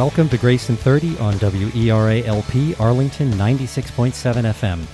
Welcome 0.00 0.30
to 0.30 0.38
Grace 0.38 0.70
in 0.70 0.76
30 0.76 1.18
on 1.18 1.34
WERA 1.34 2.24
LP 2.24 2.74
Arlington 2.76 3.30
96.7 3.32 4.12
FM. 4.44 4.86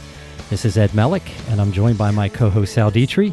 This 0.51 0.65
is 0.65 0.77
Ed 0.77 0.91
Melick, 0.91 1.23
and 1.49 1.61
I'm 1.61 1.71
joined 1.71 1.97
by 1.97 2.11
my 2.11 2.29
co 2.29 2.51
host 2.51 2.75
Sal 2.75 2.91
Dietry. 2.91 3.33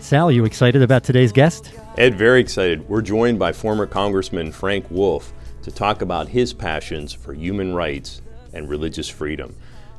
Sal, 0.00 0.32
you 0.32 0.44
excited 0.44 0.82
about 0.82 1.04
today's 1.04 1.30
guest? 1.30 1.72
Ed, 1.96 2.18
very 2.18 2.40
excited. 2.40 2.88
We're 2.88 3.00
joined 3.00 3.38
by 3.38 3.52
former 3.52 3.86
Congressman 3.86 4.50
Frank 4.50 4.90
Wolf 4.90 5.32
to 5.62 5.70
talk 5.70 6.02
about 6.02 6.30
his 6.30 6.52
passions 6.52 7.12
for 7.12 7.32
human 7.32 7.76
rights 7.76 8.20
and 8.52 8.68
religious 8.68 9.08
freedom. 9.08 9.54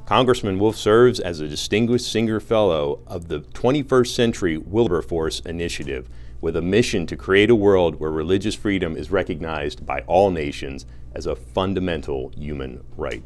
Congressman 0.05 0.59
Wolf 0.59 0.75
serves 0.75 1.21
as 1.21 1.39
a 1.39 1.47
distinguished 1.47 2.11
Senior 2.11 2.41
Fellow 2.41 2.99
of 3.07 3.29
the 3.29 3.39
21st 3.39 4.13
Century 4.13 4.57
Wilberforce 4.57 5.39
Initiative 5.39 6.09
with 6.41 6.57
a 6.57 6.61
mission 6.61 7.07
to 7.07 7.15
create 7.15 7.49
a 7.49 7.55
world 7.55 8.01
where 8.01 8.11
religious 8.11 8.53
freedom 8.53 8.97
is 8.97 9.09
recognized 9.09 9.85
by 9.85 10.01
all 10.01 10.29
nations 10.29 10.85
as 11.15 11.25
a 11.25 11.35
fundamental 11.35 12.31
human 12.35 12.83
right. 12.97 13.25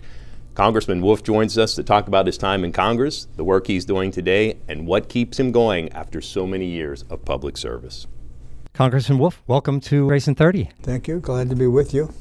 Congressman 0.53 1.01
Wolf 1.01 1.23
joins 1.23 1.57
us 1.57 1.75
to 1.75 1.83
talk 1.83 2.07
about 2.07 2.25
his 2.25 2.37
time 2.37 2.63
in 2.63 2.71
Congress, 2.71 3.27
the 3.35 3.43
work 3.43 3.67
he's 3.67 3.85
doing 3.85 4.11
today, 4.11 4.57
and 4.67 4.85
what 4.85 5.09
keeps 5.09 5.39
him 5.39 5.51
going 5.51 5.91
after 5.93 6.21
so 6.21 6.45
many 6.45 6.65
years 6.65 7.03
of 7.09 7.23
public 7.25 7.57
service. 7.57 8.07
Congressman 8.73 9.19
Wolf, 9.19 9.41
welcome 9.47 9.79
to 9.81 10.07
Grace 10.07 10.27
in 10.27 10.35
30. 10.35 10.69
Thank 10.81 11.07
you. 11.07 11.19
Glad 11.19 11.49
to 11.49 11.55
be 11.55 11.67
with 11.67 11.93
you. 11.93 12.13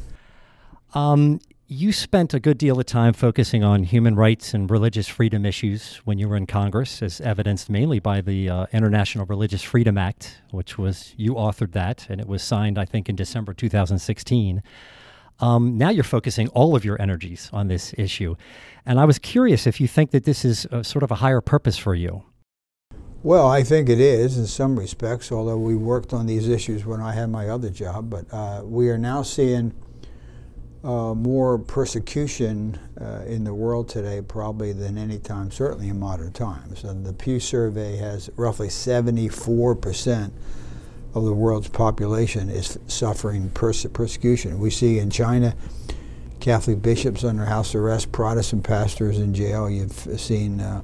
Um, 0.95 1.41
you 1.71 1.93
spent 1.93 2.33
a 2.33 2.41
good 2.41 2.57
deal 2.57 2.81
of 2.81 2.87
time 2.87 3.13
focusing 3.13 3.63
on 3.63 3.83
human 3.83 4.15
rights 4.15 4.55
and 4.55 4.71
religious 4.71 5.07
freedom 5.07 5.45
issues 5.45 5.97
when 6.05 6.19
you 6.19 6.27
were 6.27 6.37
in 6.37 6.47
Congress, 6.47 7.03
as 7.03 7.21
evidenced 7.21 7.69
mainly 7.69 7.99
by 7.99 8.23
the 8.23 8.49
uh, 8.49 8.67
International 8.73 9.27
Religious 9.27 9.63
Freedom 9.63 9.99
Act, 9.99 10.41
which 10.51 10.79
was 10.79 11.13
you 11.19 11.35
authored 11.35 11.73
that, 11.73 12.07
and 12.09 12.23
it 12.23 12.27
was 12.27 12.43
signed, 12.43 12.79
I 12.79 12.87
think, 12.87 13.11
in 13.11 13.17
December 13.17 13.53
2016. 13.53 14.63
Um, 15.41 15.79
now 15.79 15.91
you're 15.91 16.05
focusing 16.05 16.49
all 16.49 16.75
of 16.75 16.85
your 16.85 17.01
energies 17.01 17.49
on 17.53 17.69
this 17.69 17.95
issue. 17.97 18.37
And 18.85 18.99
I 18.99 19.05
was 19.05 19.19
curious 19.19 19.67
if 19.67 19.81
you 19.81 19.89
think 19.89 20.11
that 20.11 20.25
this 20.25 20.45
is 20.45 20.67
a, 20.71 20.83
sort 20.83 21.03
of 21.03 21.11
a 21.11 21.17
higher 21.17 21.41
purpose 21.41 21.79
for 21.79 21.95
you. 21.95 22.25
Well, 23.23 23.49
I 23.49 23.63
think 23.63 23.89
it 23.89 24.01
is 24.01 24.39
in 24.39 24.47
some 24.47 24.79
respects, 24.79 25.33
although 25.33 25.59
we 25.59 25.75
worked 25.75 26.13
on 26.13 26.27
these 26.27 26.49
issues 26.49 26.87
when 26.87 27.01
I 27.01 27.13
had 27.13 27.31
my 27.31 27.49
other 27.49 27.69
job. 27.69 28.09
But 28.11 28.33
uh, 28.33 28.63
we 28.65 28.89
are 28.91 28.99
now 28.99 29.23
seeing 29.23 29.75
uh, 30.85 31.15
more 31.15 31.59
persecution 31.59 32.79
uh, 33.01 33.25
in 33.27 33.43
the 33.43 33.53
world 33.53 33.89
today, 33.89 34.23
probably 34.23 34.73
than 34.73 34.97
any 34.97 35.19
time, 35.19 35.51
certainly 35.51 35.89
in 35.89 35.99
modern 35.99 36.33
times. 36.33 36.85
And 36.85 37.05
the 37.05 37.13
Pew 37.13 37.41
survey 37.41 37.97
has 37.97 38.31
roughly 38.37 38.69
74% 38.69 40.31
of 41.19 41.25
the 41.25 41.33
world's 41.33 41.69
population 41.69 42.49
is 42.49 42.79
suffering 42.87 43.51
perse- 43.51 43.87
persecution. 43.87 44.59
We 44.59 44.71
see 44.71 44.99
in 44.99 45.11
China 45.11 45.55
Catholic 46.41 46.81
bishops 46.81 47.25
under 47.25 47.45
house 47.47 47.75
arrest, 47.75 48.13
Protestant 48.13 48.65
pastors 48.65 49.19
in 49.19 49.35
jail. 49.35 49.69
You've 49.69 49.93
seen 49.93 50.61
uh, 50.61 50.83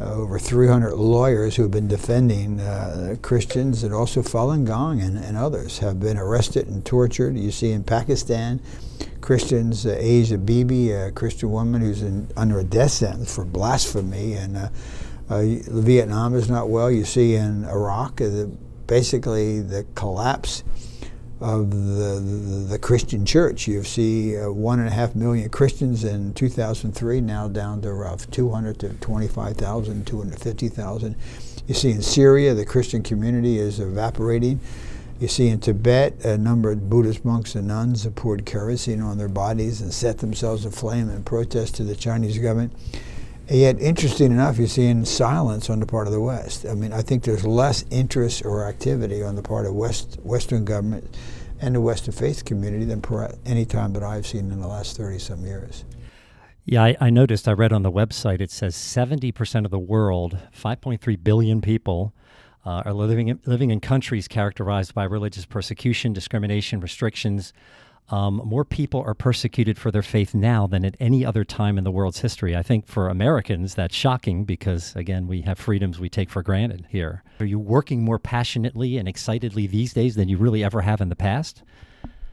uh, 0.00 0.12
over 0.12 0.38
300 0.38 0.94
lawyers 0.94 1.54
who 1.54 1.62
have 1.62 1.70
been 1.70 1.86
defending 1.86 2.60
uh, 2.60 3.16
Christians 3.22 3.84
and 3.84 3.94
also 3.94 4.22
Falun 4.22 4.66
Gong 4.66 5.00
and, 5.00 5.16
and, 5.16 5.36
others 5.36 5.78
have 5.78 6.00
been 6.00 6.18
arrested 6.18 6.66
and 6.66 6.84
tortured. 6.84 7.36
You 7.36 7.52
see 7.52 7.70
in 7.70 7.84
Pakistan, 7.84 8.60
Christians, 9.20 9.86
uh, 9.86 9.94
Asia 9.96 10.36
Bibi, 10.36 10.90
a 10.90 11.12
Christian 11.12 11.52
woman 11.52 11.80
who's 11.80 12.02
in, 12.02 12.28
under 12.36 12.58
a 12.58 12.64
death 12.64 12.90
sentence 12.90 13.32
for 13.32 13.44
blasphemy, 13.44 14.34
and 14.34 14.56
uh, 14.56 14.68
uh, 15.30 15.42
Vietnam 15.68 16.34
is 16.34 16.50
not 16.50 16.68
well. 16.68 16.90
You 16.90 17.04
see 17.04 17.36
in 17.36 17.64
Iraq, 17.64 18.16
the, 18.16 18.50
basically 18.86 19.60
the 19.60 19.86
collapse 19.94 20.64
of 21.40 21.70
the, 21.70 22.20
the, 22.20 22.66
the, 22.70 22.78
Christian 22.78 23.26
church. 23.26 23.66
You 23.66 23.82
see 23.82 24.36
uh, 24.36 24.50
one 24.50 24.78
and 24.78 24.88
a 24.88 24.92
half 24.92 25.14
million 25.14 25.48
Christians 25.50 26.04
in 26.04 26.32
2003, 26.34 27.20
now 27.20 27.48
down 27.48 27.82
to 27.82 27.88
around 27.88 28.30
200 28.32 28.78
to 28.80 28.88
25,000, 28.94 30.06
250,000. 30.06 31.16
You 31.66 31.74
see 31.74 31.90
in 31.90 32.02
Syria, 32.02 32.54
the 32.54 32.64
Christian 32.64 33.02
community 33.02 33.58
is 33.58 33.80
evaporating. 33.80 34.60
You 35.20 35.28
see 35.28 35.48
in 35.48 35.60
Tibet, 35.60 36.24
a 36.24 36.36
number 36.38 36.72
of 36.72 36.88
Buddhist 36.88 37.24
monks 37.24 37.54
and 37.54 37.68
nuns 37.68 38.04
have 38.04 38.14
poured 38.14 38.44
kerosene 38.44 39.00
on 39.00 39.18
their 39.18 39.28
bodies 39.28 39.80
and 39.80 39.92
set 39.92 40.18
themselves 40.18 40.64
aflame 40.64 41.08
in 41.08 41.24
protest 41.24 41.76
to 41.76 41.84
the 41.84 41.94
Chinese 41.94 42.38
government. 42.38 42.72
Yet, 43.48 43.78
interesting 43.78 44.32
enough, 44.32 44.56
you're 44.56 44.66
seeing 44.66 45.04
silence 45.04 45.68
on 45.68 45.80
the 45.80 45.86
part 45.86 46.06
of 46.06 46.14
the 46.14 46.20
West. 46.20 46.64
I 46.64 46.74
mean, 46.74 46.92
I 46.92 47.02
think 47.02 47.24
there's 47.24 47.44
less 47.44 47.84
interest 47.90 48.44
or 48.44 48.66
activity 48.66 49.22
on 49.22 49.36
the 49.36 49.42
part 49.42 49.66
of 49.66 49.74
West 49.74 50.18
Western 50.22 50.64
government 50.64 51.14
and 51.60 51.74
the 51.74 51.80
Western 51.80 52.12
faith 52.12 52.44
community 52.44 52.84
than 52.84 53.02
any 53.44 53.64
time 53.64 53.92
that 53.92 54.02
I've 54.02 54.26
seen 54.26 54.50
in 54.50 54.60
the 54.60 54.66
last 54.66 54.96
30 54.96 55.18
some 55.18 55.44
years. 55.44 55.84
Yeah, 56.64 56.82
I, 56.82 56.96
I 57.00 57.10
noticed, 57.10 57.46
I 57.46 57.52
read 57.52 57.72
on 57.72 57.82
the 57.82 57.92
website, 57.92 58.40
it 58.40 58.50
says 58.50 58.74
70% 58.74 59.66
of 59.66 59.70
the 59.70 59.78
world, 59.78 60.38
5.3 60.58 61.22
billion 61.22 61.60
people, 61.60 62.14
uh, 62.64 62.82
are 62.86 62.94
living 62.94 63.28
in, 63.28 63.40
living 63.44 63.70
in 63.70 63.80
countries 63.80 64.26
characterized 64.26 64.94
by 64.94 65.04
religious 65.04 65.44
persecution, 65.44 66.14
discrimination, 66.14 66.80
restrictions. 66.80 67.52
Um, 68.10 68.42
more 68.44 68.64
people 68.64 69.00
are 69.00 69.14
persecuted 69.14 69.78
for 69.78 69.90
their 69.90 70.02
faith 70.02 70.34
now 70.34 70.66
than 70.66 70.84
at 70.84 70.96
any 71.00 71.24
other 71.24 71.42
time 71.42 71.78
in 71.78 71.84
the 71.84 71.90
world's 71.90 72.20
history. 72.20 72.54
I 72.54 72.62
think 72.62 72.86
for 72.86 73.08
Americans, 73.08 73.74
that's 73.74 73.94
shocking 73.94 74.44
because, 74.44 74.94
again, 74.94 75.26
we 75.26 75.40
have 75.42 75.58
freedoms 75.58 75.98
we 75.98 76.10
take 76.10 76.28
for 76.28 76.42
granted 76.42 76.86
here. 76.90 77.22
Are 77.40 77.46
you 77.46 77.58
working 77.58 78.04
more 78.04 78.18
passionately 78.18 78.98
and 78.98 79.08
excitedly 79.08 79.66
these 79.66 79.94
days 79.94 80.16
than 80.16 80.28
you 80.28 80.36
really 80.36 80.62
ever 80.62 80.82
have 80.82 81.00
in 81.00 81.08
the 81.08 81.16
past? 81.16 81.62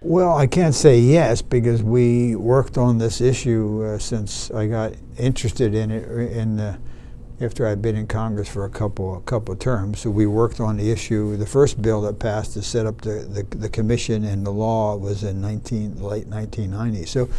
Well, 0.01 0.35
I 0.35 0.47
can't 0.47 0.75
say 0.75 0.99
yes 0.99 1.41
because 1.41 1.83
we 1.83 2.35
worked 2.35 2.77
on 2.77 2.97
this 2.97 3.21
issue 3.21 3.83
uh, 3.85 3.99
since 3.99 4.49
I 4.51 4.67
got 4.67 4.93
interested 5.17 5.75
in 5.75 5.91
it 5.91 6.09
in 6.31 6.57
the 6.57 6.79
after 7.43 7.67
I'd 7.67 7.81
been 7.81 7.95
in 7.95 8.07
Congress 8.07 8.47
for 8.47 8.65
a 8.65 8.69
couple 8.69 9.17
a 9.17 9.21
couple 9.21 9.53
of 9.53 9.59
terms. 9.59 9.99
So 9.99 10.09
we 10.09 10.25
worked 10.25 10.59
on 10.59 10.77
the 10.77 10.91
issue. 10.91 11.35
The 11.37 11.45
first 11.45 11.81
bill 11.81 12.01
that 12.01 12.19
passed 12.19 12.53
to 12.53 12.61
set 12.61 12.85
up 12.85 13.01
the, 13.01 13.25
the, 13.29 13.57
the 13.57 13.69
commission 13.69 14.23
and 14.23 14.45
the 14.45 14.51
law 14.51 14.95
was 14.95 15.23
in 15.23 15.41
19, 15.41 16.01
late 16.01 16.27
1990. 16.27 17.05
So, 17.05 17.29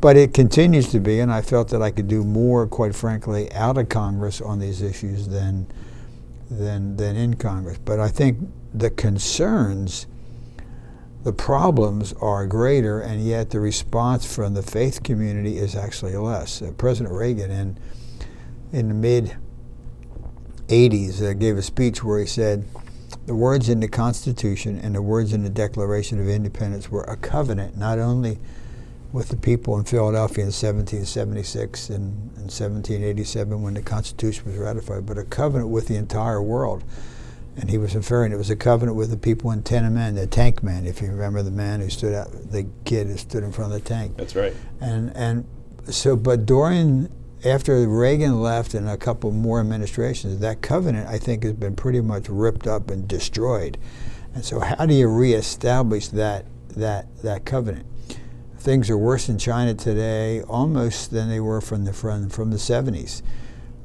but 0.00 0.16
it 0.16 0.34
continues 0.34 0.90
to 0.92 1.00
be, 1.00 1.20
and 1.20 1.32
I 1.32 1.42
felt 1.42 1.68
that 1.70 1.82
I 1.82 1.90
could 1.90 2.08
do 2.08 2.24
more, 2.24 2.66
quite 2.66 2.94
frankly, 2.94 3.52
out 3.52 3.78
of 3.78 3.88
Congress 3.88 4.40
on 4.40 4.58
these 4.58 4.82
issues 4.82 5.28
than 5.28 5.66
than 6.50 6.96
than 6.96 7.16
in 7.16 7.34
Congress. 7.34 7.78
But 7.84 8.00
I 8.00 8.08
think 8.08 8.38
the 8.72 8.90
concerns. 8.90 10.06
The 11.24 11.32
problems 11.32 12.12
are 12.20 12.46
greater, 12.46 13.00
and 13.00 13.20
yet 13.20 13.50
the 13.50 13.58
response 13.58 14.32
from 14.32 14.54
the 14.54 14.62
faith 14.62 15.02
community 15.02 15.58
is 15.58 15.74
actually 15.74 16.14
less. 16.14 16.62
Uh, 16.62 16.70
President 16.78 17.12
Reagan, 17.12 17.50
in 17.50 17.76
in 18.76 18.88
the 18.88 18.94
mid 18.94 19.34
80s 20.68 21.22
uh, 21.22 21.32
gave 21.32 21.56
a 21.56 21.62
speech 21.62 22.04
where 22.04 22.20
he 22.20 22.26
said, 22.26 22.66
The 23.24 23.34
words 23.34 23.70
in 23.70 23.80
the 23.80 23.88
Constitution 23.88 24.78
and 24.78 24.94
the 24.94 25.00
words 25.00 25.32
in 25.32 25.42
the 25.42 25.50
Declaration 25.50 26.20
of 26.20 26.28
Independence 26.28 26.90
were 26.90 27.04
a 27.04 27.16
covenant, 27.16 27.78
not 27.78 27.98
only 27.98 28.38
with 29.12 29.30
the 29.30 29.36
people 29.36 29.78
in 29.78 29.84
Philadelphia 29.84 30.42
in 30.42 30.48
1776 30.48 31.88
and, 31.88 31.96
and 32.36 32.50
1787 32.52 33.62
when 33.62 33.74
the 33.74 33.82
Constitution 33.82 34.44
was 34.44 34.56
ratified, 34.58 35.06
but 35.06 35.16
a 35.16 35.24
covenant 35.24 35.70
with 35.70 35.88
the 35.88 35.96
entire 35.96 36.42
world. 36.42 36.84
And 37.56 37.70
he 37.70 37.78
was 37.78 37.94
referring, 37.94 38.32
it 38.32 38.36
was 38.36 38.50
a 38.50 38.56
covenant 38.56 38.98
with 38.98 39.08
the 39.08 39.16
people 39.16 39.50
in 39.52 39.62
Tiananmen, 39.62 40.16
the 40.16 40.26
tank 40.26 40.62
man, 40.62 40.84
if 40.84 41.00
you 41.00 41.08
remember 41.08 41.42
the 41.42 41.50
man 41.50 41.80
who 41.80 41.88
stood 41.88 42.12
out, 42.12 42.30
the 42.30 42.66
kid 42.84 43.06
who 43.06 43.16
stood 43.16 43.42
in 43.42 43.52
front 43.52 43.72
of 43.72 43.82
the 43.82 43.88
tank. 43.88 44.18
That's 44.18 44.36
right. 44.36 44.52
And, 44.82 45.16
and 45.16 45.46
so, 45.88 46.14
but 46.14 46.44
during 46.44 47.08
after 47.46 47.88
Reagan 47.88 48.40
left 48.40 48.74
and 48.74 48.88
a 48.88 48.96
couple 48.96 49.30
more 49.30 49.60
administrations, 49.60 50.40
that 50.40 50.62
covenant, 50.62 51.08
I 51.08 51.18
think, 51.18 51.44
has 51.44 51.52
been 51.52 51.76
pretty 51.76 52.00
much 52.00 52.28
ripped 52.28 52.66
up 52.66 52.90
and 52.90 53.06
destroyed. 53.06 53.78
And 54.34 54.44
so, 54.44 54.60
how 54.60 54.86
do 54.86 54.94
you 54.94 55.08
reestablish 55.08 56.08
that, 56.08 56.44
that, 56.70 57.06
that 57.22 57.44
covenant? 57.44 57.86
Things 58.58 58.90
are 58.90 58.98
worse 58.98 59.28
in 59.28 59.38
China 59.38 59.74
today 59.74 60.42
almost 60.42 61.10
than 61.10 61.28
they 61.28 61.40
were 61.40 61.60
from 61.60 61.84
the, 61.84 61.92
from, 61.92 62.28
from 62.28 62.50
the 62.50 62.56
70s. 62.56 63.22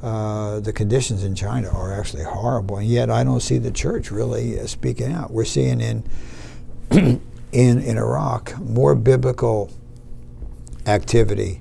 Uh, 0.01 0.59
the 0.59 0.73
conditions 0.73 1.23
in 1.23 1.35
China 1.35 1.69
are 1.69 1.93
actually 1.93 2.23
horrible, 2.23 2.77
and 2.77 2.87
yet 2.87 3.11
I 3.11 3.23
don't 3.23 3.41
see 3.41 3.59
the 3.59 3.71
church 3.71 4.09
really 4.09 4.59
uh, 4.59 4.65
speaking 4.65 5.11
out. 5.11 5.31
We're 5.31 5.45
seeing 5.45 5.79
in, 5.79 6.03
in, 6.91 7.21
in 7.51 7.97
Iraq 7.97 8.59
more 8.59 8.95
biblical 8.95 9.71
activity 10.87 11.60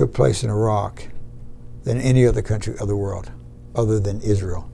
took 0.00 0.14
place 0.14 0.42
in 0.42 0.48
Iraq 0.48 1.08
than 1.84 2.00
any 2.00 2.26
other 2.26 2.40
country 2.40 2.74
of 2.80 2.88
the 2.88 2.96
world 2.96 3.30
other 3.74 4.00
than 4.00 4.18
Israel. 4.22 4.70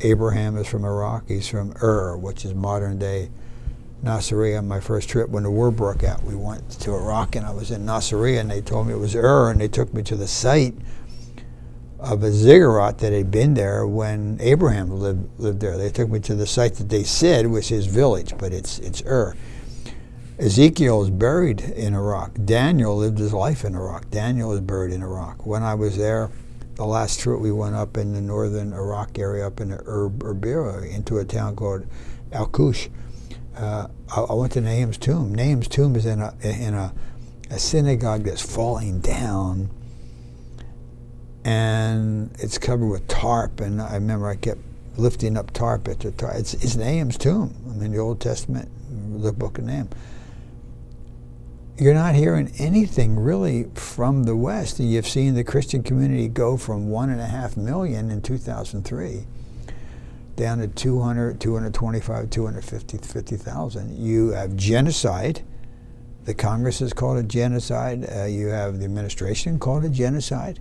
Abraham 0.00 0.58
is 0.58 0.66
from 0.66 0.84
Iraq. 0.84 1.28
He's 1.28 1.46
from 1.46 1.72
Ur, 1.80 2.16
which 2.16 2.44
is 2.44 2.52
modern 2.52 2.98
day 2.98 3.30
Nasiriyah. 4.02 4.64
My 4.66 4.80
first 4.80 5.08
trip 5.08 5.28
when 5.28 5.44
the 5.44 5.52
war 5.52 5.70
broke 5.70 6.02
out, 6.02 6.24
we 6.24 6.34
went 6.34 6.68
to 6.80 6.92
Iraq 6.92 7.36
and 7.36 7.46
I 7.46 7.52
was 7.52 7.70
in 7.70 7.86
Nasiriyah 7.86 8.40
and 8.40 8.50
they 8.50 8.60
told 8.60 8.88
me 8.88 8.94
it 8.94 8.98
was 8.98 9.14
Ur 9.14 9.52
and 9.52 9.60
they 9.60 9.68
took 9.68 9.94
me 9.94 10.02
to 10.02 10.16
the 10.16 10.26
site 10.26 10.74
of 12.00 12.24
a 12.24 12.32
ziggurat 12.32 12.98
that 12.98 13.12
had 13.12 13.30
been 13.30 13.54
there 13.54 13.86
when 13.86 14.36
Abraham 14.40 14.90
lived, 14.90 15.28
lived 15.38 15.60
there. 15.60 15.78
They 15.78 15.90
took 15.90 16.10
me 16.10 16.18
to 16.18 16.34
the 16.34 16.46
site 16.48 16.74
that 16.74 16.88
they 16.88 17.04
said 17.04 17.46
was 17.46 17.68
his 17.68 17.86
village, 17.86 18.36
but 18.36 18.52
it's, 18.52 18.80
it's 18.80 19.00
Ur. 19.06 19.36
Ezekiel 20.38 21.02
is 21.02 21.08
buried 21.08 21.62
in 21.62 21.94
Iraq. 21.94 22.32
Daniel 22.44 22.94
lived 22.98 23.16
his 23.18 23.32
life 23.32 23.64
in 23.64 23.74
Iraq. 23.74 24.10
Daniel 24.10 24.52
is 24.52 24.60
buried 24.60 24.92
in 24.92 25.02
Iraq. 25.02 25.46
When 25.46 25.62
I 25.62 25.74
was 25.74 25.96
there, 25.96 26.30
the 26.74 26.84
last 26.84 27.20
trip 27.20 27.40
we 27.40 27.50
went 27.50 27.74
up 27.74 27.96
in 27.96 28.12
the 28.12 28.20
northern 28.20 28.74
Iraq 28.74 29.18
area, 29.18 29.46
up 29.46 29.60
in 29.62 29.70
the 29.70 29.82
Erb, 29.86 30.22
Erbil, 30.22 30.94
into 30.94 31.16
a 31.16 31.24
town 31.24 31.56
called 31.56 31.86
Al 32.32 32.48
Qush. 32.48 32.90
Uh, 33.56 33.88
I, 34.14 34.20
I, 34.20 34.34
went 34.34 34.52
to 34.52 34.60
Nahum's 34.60 34.98
tomb. 34.98 35.34
Nahum's 35.34 35.68
tomb 35.68 35.96
is 35.96 36.04
in 36.04 36.20
a 36.20 36.34
in 36.42 36.74
a, 36.74 36.92
a 37.48 37.58
synagogue 37.58 38.24
that's 38.24 38.42
falling 38.42 39.00
down, 39.00 39.70
and 41.46 42.30
it's 42.38 42.58
covered 42.58 42.88
with 42.88 43.08
tarp. 43.08 43.60
And 43.60 43.80
I 43.80 43.94
remember 43.94 44.28
I 44.28 44.36
kept 44.36 44.60
lifting 44.98 45.38
up 45.38 45.50
tarp 45.52 45.88
at 45.88 46.00
the 46.00 46.12
tarp. 46.12 46.34
It's, 46.36 46.52
it's 46.52 46.76
Nahum's 46.76 47.16
tomb. 47.16 47.54
I 47.70 47.72
mean, 47.72 47.92
the 47.92 47.98
Old 47.98 48.20
Testament, 48.20 48.68
the 49.22 49.32
Book 49.32 49.56
of 49.56 49.64
Nahum 49.64 49.88
you're 51.78 51.94
not 51.94 52.14
hearing 52.14 52.52
anything 52.58 53.18
really 53.18 53.64
from 53.74 54.24
the 54.24 54.34
West. 54.34 54.80
You've 54.80 55.06
seen 55.06 55.34
the 55.34 55.44
Christian 55.44 55.82
community 55.82 56.28
go 56.28 56.56
from 56.56 56.88
one 56.88 57.10
and 57.10 57.20
a 57.20 57.26
half 57.26 57.56
million 57.56 58.10
in 58.10 58.22
2003 58.22 59.26
down 60.36 60.58
to 60.58 60.68
200, 60.68 61.40
225, 61.40 62.30
250,000. 62.30 63.96
You 63.96 64.30
have 64.30 64.56
genocide. 64.56 65.42
The 66.24 66.34
Congress 66.34 66.80
has 66.80 66.92
called 66.92 67.18
it 67.18 67.28
genocide. 67.28 68.06
Uh, 68.10 68.24
you 68.24 68.48
have 68.48 68.78
the 68.78 68.84
administration 68.84 69.58
called 69.58 69.84
it 69.84 69.92
genocide. 69.92 70.60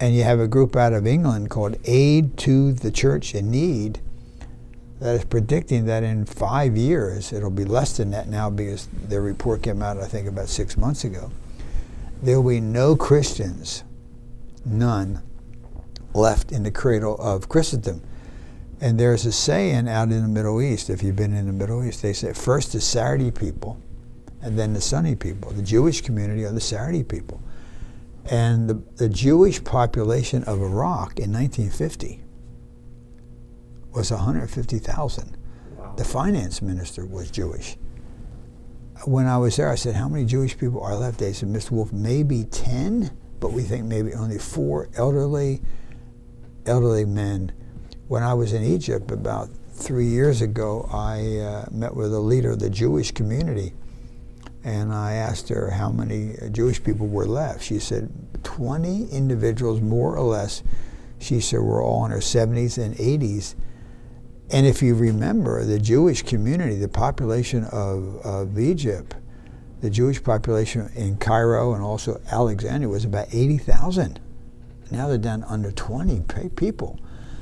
And 0.00 0.14
you 0.14 0.24
have 0.24 0.40
a 0.40 0.48
group 0.48 0.76
out 0.76 0.92
of 0.92 1.06
England 1.06 1.50
called 1.50 1.76
Aid 1.84 2.36
to 2.38 2.72
the 2.72 2.90
Church 2.90 3.34
in 3.34 3.50
Need 3.50 4.00
that 5.00 5.14
is 5.14 5.24
predicting 5.24 5.86
that 5.86 6.02
in 6.02 6.24
five 6.24 6.76
years, 6.76 7.32
it'll 7.32 7.50
be 7.50 7.64
less 7.64 7.98
than 7.98 8.10
that 8.10 8.28
now 8.28 8.48
because 8.48 8.88
their 9.08 9.20
report 9.20 9.62
came 9.62 9.82
out, 9.82 9.98
I 9.98 10.06
think, 10.06 10.26
about 10.26 10.48
six 10.48 10.76
months 10.76 11.04
ago. 11.04 11.30
There 12.22 12.40
will 12.40 12.50
be 12.50 12.60
no 12.60 12.96
Christians, 12.96 13.84
none, 14.64 15.22
left 16.14 16.50
in 16.50 16.62
the 16.62 16.70
cradle 16.70 17.16
of 17.16 17.48
Christendom. 17.48 18.02
And 18.80 18.98
there's 18.98 19.26
a 19.26 19.32
saying 19.32 19.88
out 19.88 20.10
in 20.10 20.22
the 20.22 20.28
Middle 20.28 20.62
East, 20.62 20.88
if 20.88 21.02
you've 21.02 21.16
been 21.16 21.34
in 21.34 21.46
the 21.46 21.52
Middle 21.52 21.84
East, 21.84 22.00
they 22.00 22.14
say 22.14 22.32
first 22.32 22.72
the 22.72 22.80
Saturday 22.80 23.30
people 23.30 23.78
and 24.40 24.58
then 24.58 24.72
the 24.72 24.80
Sunday 24.80 25.14
people. 25.14 25.50
The 25.52 25.62
Jewish 25.62 26.00
community 26.00 26.44
are 26.44 26.52
the 26.52 26.60
Saturday 26.60 27.02
people. 27.02 27.40
And 28.30 28.68
the, 28.68 28.82
the 28.96 29.08
Jewish 29.08 29.62
population 29.62 30.42
of 30.44 30.60
Iraq 30.60 31.18
in 31.18 31.32
1950 31.32 32.22
was 33.96 34.10
150,000. 34.10 35.36
Wow. 35.78 35.94
The 35.96 36.04
finance 36.04 36.60
minister 36.60 37.06
was 37.06 37.30
Jewish. 37.30 37.76
When 39.06 39.26
I 39.26 39.38
was 39.38 39.56
there, 39.56 39.70
I 39.70 39.74
said, 39.74 39.94
How 39.94 40.08
many 40.08 40.26
Jewish 40.26 40.56
people 40.56 40.82
are 40.82 40.94
left? 40.94 41.18
They 41.18 41.32
said, 41.32 41.48
Mr. 41.48 41.72
Wolf, 41.72 41.92
maybe 41.92 42.44
10, 42.44 43.10
but 43.40 43.52
we 43.52 43.62
think 43.62 43.86
maybe 43.86 44.12
only 44.12 44.38
four 44.38 44.88
elderly, 44.96 45.62
elderly 46.66 47.06
men. 47.06 47.52
When 48.08 48.22
I 48.22 48.34
was 48.34 48.52
in 48.52 48.62
Egypt 48.62 49.10
about 49.10 49.48
three 49.72 50.06
years 50.06 50.42
ago, 50.42 50.88
I 50.92 51.38
uh, 51.38 51.66
met 51.70 51.96
with 51.96 52.12
a 52.12 52.20
leader 52.20 52.52
of 52.52 52.60
the 52.60 52.70
Jewish 52.70 53.12
community 53.12 53.72
and 54.62 54.92
I 54.92 55.12
asked 55.12 55.48
her 55.50 55.70
how 55.70 55.90
many 55.90 56.36
Jewish 56.50 56.82
people 56.82 57.06
were 57.06 57.24
left. 57.24 57.62
She 57.62 57.78
said 57.78 58.10
20 58.42 59.10
individuals, 59.10 59.80
more 59.80 60.16
or 60.16 60.26
less. 60.26 60.64
She 61.20 61.40
said 61.40 61.60
were 61.60 61.80
all 61.80 62.04
in 62.04 62.10
her 62.10 62.18
70s 62.18 62.76
and 62.76 62.96
80s 62.96 63.54
and 64.50 64.66
if 64.66 64.80
you 64.82 64.94
remember, 64.94 65.64
the 65.64 65.78
Jewish 65.78 66.22
community, 66.22 66.76
the 66.76 66.88
population 66.88 67.64
of, 67.64 68.24
of 68.24 68.58
Egypt, 68.58 69.16
the 69.80 69.90
Jewish 69.90 70.22
population 70.22 70.90
in 70.94 71.16
Cairo 71.16 71.74
and 71.74 71.82
also 71.82 72.20
Alexandria 72.30 72.88
was 72.88 73.04
about 73.04 73.28
80,000. 73.32 74.20
Now 74.90 75.08
they're 75.08 75.18
down 75.18 75.42
under 75.44 75.72
20 75.72 76.22
people. 76.54 76.98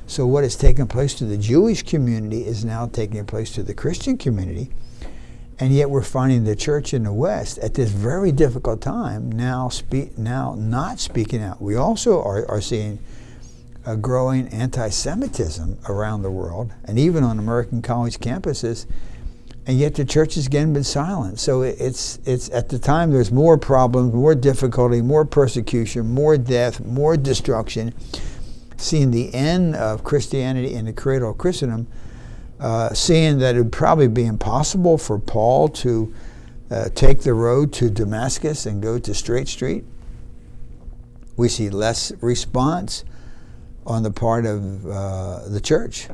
So 0.07 0.25
what 0.25 0.43
has 0.43 0.55
taken 0.55 0.87
place 0.87 1.13
to 1.15 1.25
the 1.25 1.37
Jewish 1.37 1.83
community 1.83 2.45
is 2.45 2.65
now 2.65 2.87
taking 2.87 3.25
place 3.25 3.51
to 3.53 3.63
the 3.63 3.73
Christian 3.73 4.17
community. 4.17 4.71
And 5.59 5.73
yet 5.73 5.89
we're 5.89 6.03
finding 6.03 6.43
the 6.43 6.55
church 6.55 6.93
in 6.93 7.03
the 7.03 7.13
West 7.13 7.59
at 7.59 7.75
this 7.75 7.89
very 7.89 8.31
difficult 8.31 8.81
time 8.81 9.31
now 9.31 9.69
now 10.17 10.55
not 10.57 10.99
speaking 10.99 11.41
out. 11.41 11.61
We 11.61 11.75
also 11.75 12.21
are, 12.21 12.49
are 12.49 12.61
seeing 12.61 12.99
a 13.85 13.95
growing 13.95 14.47
anti 14.49 14.89
Semitism 14.89 15.77
around 15.87 16.23
the 16.23 16.31
world 16.31 16.71
and 16.85 16.97
even 16.97 17.23
on 17.23 17.39
American 17.39 17.81
college 17.81 18.19
campuses. 18.19 18.85
And 19.67 19.79
yet 19.79 19.95
the 19.95 20.05
church 20.05 20.35
has 20.35 20.45
again 20.45 20.73
been 20.73 20.83
silent. 20.83 21.39
So 21.39 21.63
it's, 21.63 22.19
it's 22.25 22.49
at 22.51 22.69
the 22.69 22.77
time 22.77 23.11
there's 23.11 23.31
more 23.31 23.57
problems, 23.57 24.13
more 24.13 24.35
difficulty, 24.35 25.01
more 25.01 25.25
persecution, 25.25 26.13
more 26.13 26.37
death, 26.37 26.79
more 26.85 27.17
destruction. 27.17 27.93
Seeing 28.77 29.09
the 29.09 29.33
end 29.33 29.75
of 29.75 30.03
Christianity 30.03 30.73
in 30.73 30.85
the 30.85 30.93
cradle 30.93 31.31
of 31.31 31.37
Christendom, 31.37 31.87
uh, 32.59 32.93
seeing 32.93 33.39
that 33.39 33.55
it 33.55 33.59
would 33.59 33.71
probably 33.71 34.07
be 34.07 34.25
impossible 34.25 34.97
for 34.97 35.17
Paul 35.17 35.69
to 35.69 36.13
uh, 36.69 36.89
take 36.93 37.21
the 37.21 37.33
road 37.33 37.73
to 37.73 37.89
Damascus 37.89 38.65
and 38.65 38.81
go 38.83 38.99
to 38.99 39.13
Straight 39.13 39.47
Street. 39.47 39.83
We 41.37 41.49
see 41.49 41.69
less 41.69 42.11
response 42.21 43.03
on 43.85 44.03
the 44.03 44.11
part 44.11 44.45
of 44.45 44.85
uh, 44.85 45.47
the 45.47 45.61
church. 45.61 46.07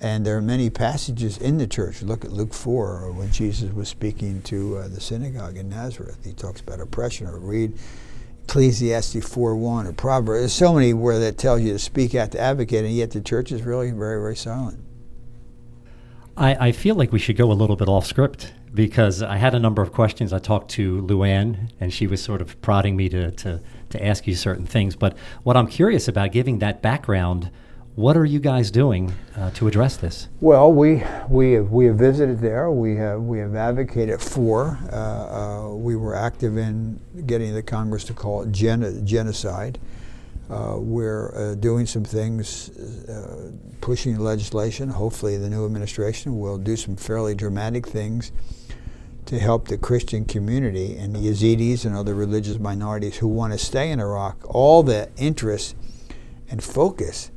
And 0.00 0.26
there 0.26 0.36
are 0.36 0.42
many 0.42 0.68
passages 0.68 1.38
in 1.38 1.56
the 1.56 1.66
church. 1.66 2.02
Look 2.02 2.24
at 2.24 2.32
Luke 2.32 2.52
4, 2.52 3.12
when 3.12 3.32
Jesus 3.32 3.72
was 3.72 3.88
speaking 3.88 4.42
to 4.42 4.78
uh, 4.78 4.88
the 4.88 5.00
synagogue 5.00 5.56
in 5.56 5.68
Nazareth. 5.70 6.24
He 6.24 6.32
talks 6.32 6.60
about 6.60 6.80
oppression, 6.80 7.26
or 7.26 7.38
read 7.38 7.78
Ecclesiastes 8.44 9.14
4.1 9.16 9.86
or 9.86 9.92
Proverbs. 9.92 10.40
There's 10.40 10.52
so 10.52 10.74
many 10.74 10.92
where 10.92 11.18
that 11.20 11.38
tells 11.38 11.62
you 11.62 11.72
to 11.72 11.78
speak 11.78 12.14
out, 12.14 12.32
to 12.32 12.40
advocate, 12.40 12.84
and 12.84 12.94
yet 12.94 13.12
the 13.12 13.22
church 13.22 13.50
is 13.50 13.62
really 13.62 13.90
very, 13.92 14.20
very 14.20 14.36
silent. 14.36 14.80
I, 16.36 16.68
I 16.68 16.72
feel 16.72 16.96
like 16.96 17.12
we 17.12 17.18
should 17.18 17.36
go 17.36 17.50
a 17.50 17.54
little 17.54 17.76
bit 17.76 17.88
off 17.88 18.06
script 18.06 18.52
because 18.74 19.22
I 19.22 19.36
had 19.36 19.54
a 19.54 19.60
number 19.60 19.82
of 19.82 19.92
questions. 19.92 20.32
I 20.32 20.38
talked 20.38 20.70
to 20.72 21.00
Luann, 21.02 21.70
and 21.80 21.92
she 21.92 22.06
was 22.06 22.22
sort 22.22 22.40
of 22.40 22.60
prodding 22.60 22.96
me 22.96 23.08
to, 23.08 23.30
to 23.30 23.60
to 23.90 24.04
ask 24.04 24.26
you 24.26 24.34
certain 24.34 24.66
things. 24.66 24.96
But 24.96 25.16
what 25.44 25.56
I'm 25.56 25.68
curious 25.68 26.08
about, 26.08 26.32
giving 26.32 26.58
that 26.58 26.82
background, 26.82 27.50
what 27.94 28.16
are 28.16 28.24
you 28.24 28.40
guys 28.40 28.72
doing 28.72 29.14
uh, 29.36 29.52
to 29.52 29.68
address 29.68 29.96
this? 29.96 30.28
Well, 30.40 30.72
we 30.72 31.04
we 31.28 31.52
have 31.52 31.70
we 31.70 31.86
have 31.86 31.96
visited 31.96 32.40
there. 32.40 32.70
We 32.70 32.96
have 32.96 33.20
we 33.22 33.38
have 33.38 33.54
advocated 33.54 34.20
for. 34.20 34.78
Uh, 34.92 34.96
uh, 34.96 35.74
we 35.74 35.94
were 35.94 36.16
active 36.16 36.56
in 36.56 37.00
getting 37.26 37.54
the 37.54 37.62
Congress 37.62 38.02
to 38.04 38.14
call 38.14 38.42
it 38.42 38.50
gen- 38.50 39.06
genocide. 39.06 39.78
Uh, 40.50 40.76
we're 40.78 41.34
uh, 41.34 41.54
doing 41.54 41.86
some 41.86 42.04
things, 42.04 42.68
uh, 43.08 43.50
pushing 43.80 44.18
legislation. 44.18 44.90
Hopefully, 44.90 45.38
the 45.38 45.48
new 45.48 45.64
administration 45.64 46.38
will 46.38 46.58
do 46.58 46.76
some 46.76 46.96
fairly 46.96 47.34
dramatic 47.34 47.86
things 47.86 48.30
to 49.26 49.38
help 49.38 49.68
the 49.68 49.78
Christian 49.78 50.24
community 50.24 50.96
and 50.96 51.14
the 51.14 51.18
Yazidis 51.18 51.84
and 51.84 51.96
other 51.96 52.14
religious 52.14 52.58
minorities 52.58 53.16
who 53.16 53.28
want 53.28 53.52
to 53.52 53.58
stay 53.58 53.90
in 53.90 54.00
Iraq. 54.00 54.38
All 54.44 54.82
the 54.82 55.08
interest 55.16 55.76
and 56.50 56.62
focus 56.62 57.30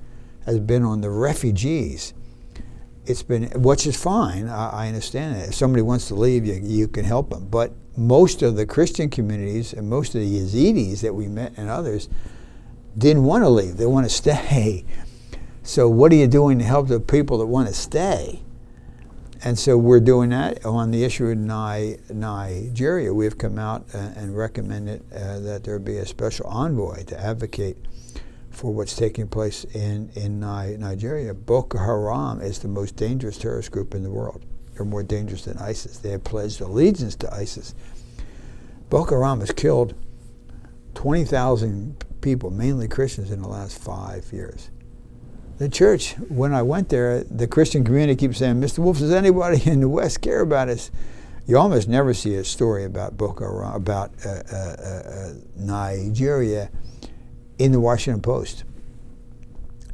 has 0.45 0.59
been 0.59 0.83
on 0.83 1.01
the 1.01 1.09
refugees. 1.09 2.13
It's 3.05 3.23
been, 3.23 3.49
which 3.61 3.87
is 3.87 4.01
fine. 4.01 4.49
I, 4.49 4.69
I 4.69 4.87
understand 4.87 5.35
that. 5.35 5.49
If 5.49 5.55
somebody 5.55 5.81
wants 5.81 6.09
to 6.09 6.15
leave, 6.15 6.45
you, 6.45 6.59
you 6.61 6.87
can 6.87 7.05
help 7.05 7.29
them. 7.29 7.47
But 7.47 7.73
most 7.95 8.41
of 8.41 8.55
the 8.55 8.65
Christian 8.65 9.09
communities 9.09 9.73
and 9.73 9.89
most 9.89 10.13
of 10.13 10.21
the 10.21 10.39
Yazidis 10.39 11.01
that 11.01 11.15
we 11.15 11.27
met 11.27 11.53
and 11.57 11.69
others 11.69 12.09
didn't 12.97 13.23
want 13.23 13.43
to 13.43 13.49
leave. 13.49 13.77
They 13.77 13.85
want 13.85 14.05
to 14.05 14.09
stay. 14.13 14.85
So, 15.63 15.89
what 15.89 16.11
are 16.11 16.15
you 16.15 16.27
doing 16.27 16.59
to 16.59 16.65
help 16.65 16.87
the 16.87 16.99
people 16.99 17.37
that 17.39 17.45
want 17.47 17.67
to 17.67 17.73
stay? 17.73 18.41
And 19.43 19.57
so 19.57 19.77
we're 19.77 19.99
doing 19.99 20.29
that 20.29 20.65
on 20.65 20.91
the 20.91 21.03
issue 21.03 21.27
of 21.27 21.37
Nigeria. 21.37 23.13
We've 23.13 23.37
come 23.37 23.59
out 23.59 23.85
and 23.93 24.35
recommended 24.35 25.03
uh, 25.13 25.39
that 25.39 25.63
there 25.63 25.77
be 25.79 25.97
a 25.97 26.05
special 26.05 26.47
envoy 26.47 27.03
to 27.05 27.19
advocate 27.19 27.77
for 28.49 28.73
what's 28.73 28.95
taking 28.95 29.27
place 29.27 29.63
in, 29.65 30.09
in 30.15 30.39
Nigeria. 30.39 31.33
Boko 31.33 31.77
Haram 31.77 32.41
is 32.41 32.59
the 32.59 32.67
most 32.67 32.95
dangerous 32.95 33.37
terrorist 33.37 33.71
group 33.71 33.93
in 33.93 34.01
the 34.01 34.09
world. 34.09 34.43
They're 34.73 34.85
more 34.85 35.03
dangerous 35.03 35.45
than 35.45 35.57
ISIS. 35.57 35.99
They 35.99 36.11
have 36.11 36.23
pledged 36.23 36.61
allegiance 36.61 37.15
to 37.17 37.33
ISIS. 37.33 37.75
Boko 38.89 39.15
Haram 39.15 39.41
has 39.41 39.51
killed 39.51 39.93
20,000 40.95 42.03
people, 42.21 42.49
mainly 42.49 42.87
Christians, 42.87 43.29
in 43.29 43.41
the 43.41 43.47
last 43.47 43.77
five 43.77 44.31
years 44.33 44.71
the 45.57 45.69
church, 45.69 46.13
when 46.29 46.53
I 46.53 46.61
went 46.61 46.89
there, 46.89 47.23
the 47.23 47.47
Christian 47.47 47.83
community 47.83 48.15
keeps 48.15 48.37
saying, 48.37 48.61
Mr. 48.61 48.79
Wolf, 48.79 48.99
does 48.99 49.11
anybody 49.11 49.61
in 49.69 49.79
the 49.81 49.89
West 49.89 50.21
care 50.21 50.41
about 50.41 50.69
us? 50.69 50.91
You 51.47 51.57
almost 51.57 51.87
never 51.87 52.13
see 52.13 52.35
a 52.35 52.43
story 52.43 52.83
about 52.83 53.17
Boko 53.17 53.45
Haram, 53.45 53.73
about 53.73 54.11
uh, 54.25 54.43
uh, 54.51 54.55
uh, 54.55 55.33
Nigeria 55.55 56.69
in 57.57 57.71
the 57.71 57.79
Washington 57.79 58.21
Post. 58.21 58.65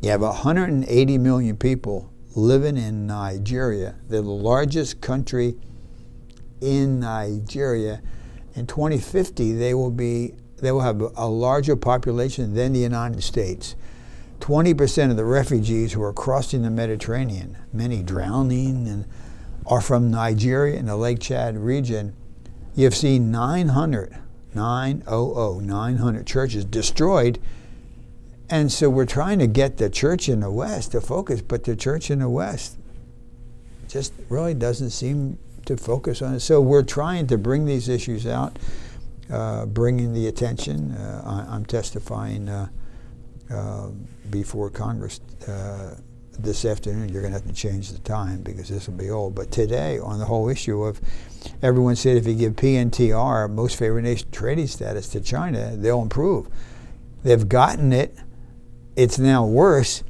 You 0.02 0.10
have 0.10 0.22
180 0.22 1.18
million 1.20 1.56
people 1.56 2.12
living 2.36 2.76
in 2.76 3.08
Nigeria. 3.08 3.96
They're 4.10 4.22
the 4.22 4.30
largest 4.30 5.00
country 5.00 5.56
in 6.60 7.00
Nigeria. 7.00 8.02
In 8.56 8.68
2050, 8.68 9.54
they 9.54 9.74
will 9.74 9.92
be 9.92 10.34
they 10.58 10.72
will 10.72 10.82
have 10.82 11.02
a 11.16 11.28
larger 11.28 11.76
population 11.76 12.54
than 12.54 12.74
the 12.74 12.80
United 12.80 13.22
States. 13.22 13.76
20% 14.44 15.10
of 15.10 15.16
the 15.16 15.24
refugees 15.24 15.94
who 15.94 16.04
are 16.04 16.12
crossing 16.12 16.64
the 16.64 16.70
Mediterranean, 16.70 17.56
many 17.72 18.04
drowning, 18.04 18.90
and 18.90 19.06
are 19.66 19.80
from 19.80 20.12
Nigeria 20.12 20.78
and 20.78 20.90
the 20.90 20.98
Lake 20.98 21.22
Chad 21.22 21.58
region. 21.58 22.14
You've 22.76 22.94
seen 22.94 23.32
900, 23.32 24.18
900, 24.54 25.62
900 25.66 26.28
churches 26.28 26.66
destroyed. 26.66 27.40
And 28.50 28.70
so 28.70 28.90
we're 28.90 29.06
trying 29.06 29.40
to 29.40 29.48
get 29.48 29.78
the 29.78 29.90
church 29.90 30.28
in 30.28 30.42
the 30.42 30.52
West 30.52 30.92
to 30.92 31.00
focus, 31.00 31.42
but 31.42 31.64
the 31.64 31.78
church 31.78 32.12
in 32.12 32.20
the 32.20 32.28
West 32.28 32.78
just 33.88 34.12
really 34.28 34.54
doesn't 34.54 34.90
seem 34.90 35.40
to 35.68 35.78
focus 35.78 36.22
on 36.22 36.34
it. 36.34 36.42
So 36.42 36.60
we're 36.60 36.84
trying 36.84 37.28
to 37.28 37.38
bring 37.38 37.64
these 37.64 37.88
issues 37.88 38.28
out, 38.28 38.60
uh, 39.32 39.68
bringing 39.68 40.12
the 40.12 40.28
attention. 40.28 40.92
Uh, 40.92 41.46
I, 41.50 41.56
am 41.56 41.64
testifying 41.64 42.50
uh, 42.50 42.68
uh, 43.52 43.90
before 44.30 44.70
Congress 44.70 45.20
uh, 45.48 45.96
this 46.40 46.66
afternoon. 46.66 47.10
You're 47.10 47.22
going 47.22 47.34
to 47.34 47.40
have 47.40 47.48
to 47.48 47.54
change 47.54 47.92
the 47.92 48.00
time 48.00 48.42
because 48.42 48.70
this 48.70 48.88
will 48.88 48.96
be 48.96 49.10
old. 49.10 49.36
But 49.36 49.52
today, 49.52 50.00
on 50.00 50.20
the 50.20 50.26
whole 50.26 50.50
issue 50.50 50.84
of 50.84 51.00
everyone 51.62 51.96
said 51.96 52.18
if 52.18 52.28
you 52.28 52.36
give 52.36 52.54
PNTR, 52.54 53.50
most 53.50 53.78
favored 53.78 54.04
nation 54.04 54.30
trading 54.32 54.68
status 54.68 55.10
to 55.10 55.22
China, 55.22 55.76
they'll 55.76 56.02
improve. 56.02 56.48
They've 57.24 57.48
gotten 57.48 57.94
it. 57.94 58.16
It's 58.96 59.18
now 59.18 59.46
worse 59.46 60.04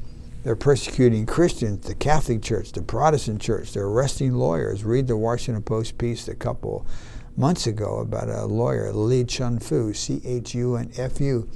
they're 0.44 0.58
persecuting 0.58 1.26
Christians, 1.26 1.88
the 1.88 1.96
Catholic 1.96 2.42
Church, 2.42 2.74
the 2.74 2.82
Protestant 2.82 3.42
Church. 3.42 3.72
They're 3.72 3.86
arresting 3.86 4.34
lawyers. 4.34 4.84
Read 4.84 5.08
the 5.08 5.16
Washington 5.16 5.64
Post 5.64 5.98
piece 5.98 6.28
a 6.28 6.36
couple 6.36 6.86
months 7.38 7.66
ago 7.66 8.00
about 8.00 8.30
a 8.30 8.46
lawyer, 8.46 8.92
Li 8.92 9.24
Chunfu, 9.24 9.96
C 9.96 10.22
H 10.26 10.54
U 10.54 10.76
N 10.76 10.92
F 10.98 11.22
U. 11.22 11.50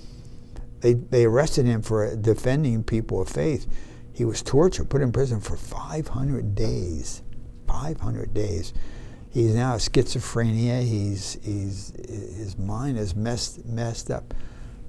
They, 0.82 0.94
they 0.94 1.26
arrested 1.26 1.66
him 1.66 1.82
for 1.82 2.16
defending 2.16 2.84
people 2.84 3.22
of 3.22 3.30
faith. 3.30 3.68
He 4.14 4.26
was 4.26 4.42
tortured, 4.42 4.90
put 4.90 5.02
in 5.02 5.12
prison 5.12 5.40
for 5.40 5.56
500 5.56 6.56
days. 6.56 7.22
500 7.68 8.34
days. 8.34 8.74
He's 9.30 9.54
now 9.54 9.76
schizophrenia. 9.76 10.82
He's, 10.82 11.38
he's, 11.44 11.94
his 12.08 12.58
mind 12.58 12.98
is 12.98 13.16
messed, 13.16 13.66
messed 13.66 14.10
up. 14.10 14.34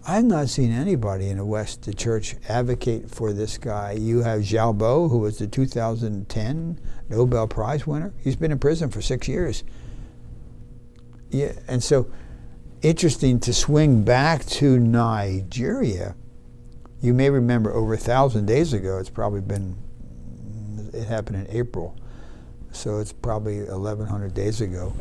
I've 0.07 0.25
not 0.25 0.49
seen 0.49 0.73
anybody 0.73 1.29
in 1.29 1.37
the 1.37 1.45
West, 1.45 1.83
the 1.83 1.93
church, 1.93 2.37
advocate 2.49 3.11
for 3.11 3.35
this 3.35 3.59
guy. 3.59 3.93
You 3.93 4.23
have 4.23 4.41
Xiaobo, 4.41 5.11
who 5.11 5.19
was 5.19 5.39
the 5.39 5.47
2010 5.47 6.81
Nobel 7.11 7.47
Prize 7.47 7.87
winner. 7.87 8.15
He's 8.17 8.37
been 8.37 8.51
in 8.51 8.59
prison 8.59 8.89
for 8.89 9.03
six 9.03 9.29
years. 9.29 9.65
Yeah, 11.31 11.53
and 11.69 11.85
so 11.85 12.11
interesting 12.83 13.41
to 13.41 13.53
swing 13.53 14.03
back 14.05 14.45
to 14.47 14.79
Nigeria. 14.79 16.15
You 17.01 17.15
may 17.15 17.31
remember 17.31 17.73
over 17.73 17.95
a 17.95 17.99
thousand 17.99 18.47
days 18.47 18.73
ago, 18.73 18.99
it's 18.99 19.11
probably 19.11 19.41
been, 19.41 19.77
it 20.93 21.07
happened 21.07 21.37
in 21.47 21.57
April, 21.57 21.97
so 22.73 22.99
it's 22.99 23.13
probably 23.13 23.63
1,100 23.63 24.35
days 24.35 24.61
ago. 24.61 24.93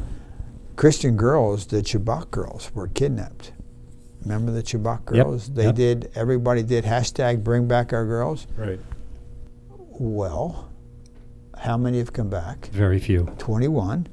Christian 0.76 1.18
girls, 1.18 1.66
the 1.66 1.78
Chibok 1.78 2.30
girls, 2.30 2.72
were 2.76 2.88
kidnapped 2.88 3.52
Remember 4.28 4.52
the 4.52 4.64
Chibok 4.64 5.06
girls? 5.06 5.48
Yep. 5.48 5.56
They 5.56 5.64
yep. 5.66 5.76
did. 5.76 6.12
Everybody 6.16 6.62
did 6.64 6.84
hashtag 6.84 7.44
Bring 7.44 7.68
Back 7.68 7.94
Our 7.94 8.06
Girls. 8.06 8.46
Right. 8.58 8.80
Well, 9.70 10.70
how 11.58 11.78
many 11.78 12.00
have 12.00 12.12
come 12.12 12.30
back? 12.30 12.68
Very 12.68 13.00
few. 13.00 13.34
Twenty-one. 13.38 14.08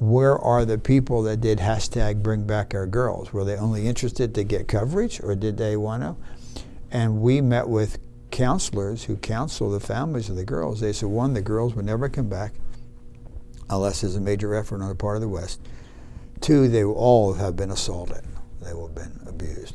Where 0.00 0.38
are 0.38 0.64
the 0.64 0.78
people 0.78 1.22
that 1.24 1.42
did 1.42 1.58
hashtag 1.58 2.22
Bring 2.22 2.44
Back 2.44 2.74
Our 2.74 2.86
Girls? 2.86 3.34
Were 3.34 3.44
they 3.44 3.56
only 3.56 3.86
interested 3.86 4.34
to 4.34 4.44
get 4.44 4.66
coverage, 4.66 5.20
or 5.22 5.34
did 5.34 5.58
they 5.58 5.76
want 5.76 6.02
to? 6.02 6.16
And 6.90 7.20
we 7.20 7.42
met 7.42 7.68
with 7.68 7.98
counselors 8.30 9.04
who 9.04 9.16
counsel 9.16 9.70
the 9.70 9.78
families 9.78 10.30
of 10.30 10.36
the 10.36 10.44
girls. 10.44 10.80
They 10.80 10.94
said 10.94 11.10
one, 11.10 11.34
the 11.34 11.42
girls 11.42 11.74
would 11.74 11.84
never 11.84 12.08
come 12.08 12.30
back 12.30 12.54
unless 13.68 14.00
there's 14.00 14.16
a 14.16 14.22
major 14.22 14.54
effort 14.54 14.80
on 14.80 14.88
the 14.88 14.94
part 14.94 15.16
of 15.16 15.20
the 15.20 15.28
West. 15.28 15.60
Two, 16.40 16.66
they 16.66 16.82
will 16.82 16.94
all 16.94 17.34
have 17.34 17.54
been 17.54 17.70
assaulted. 17.70 18.24
They 18.62 18.72
will 18.72 18.86
have 18.86 18.94
been 18.94 19.20
abused. 19.26 19.74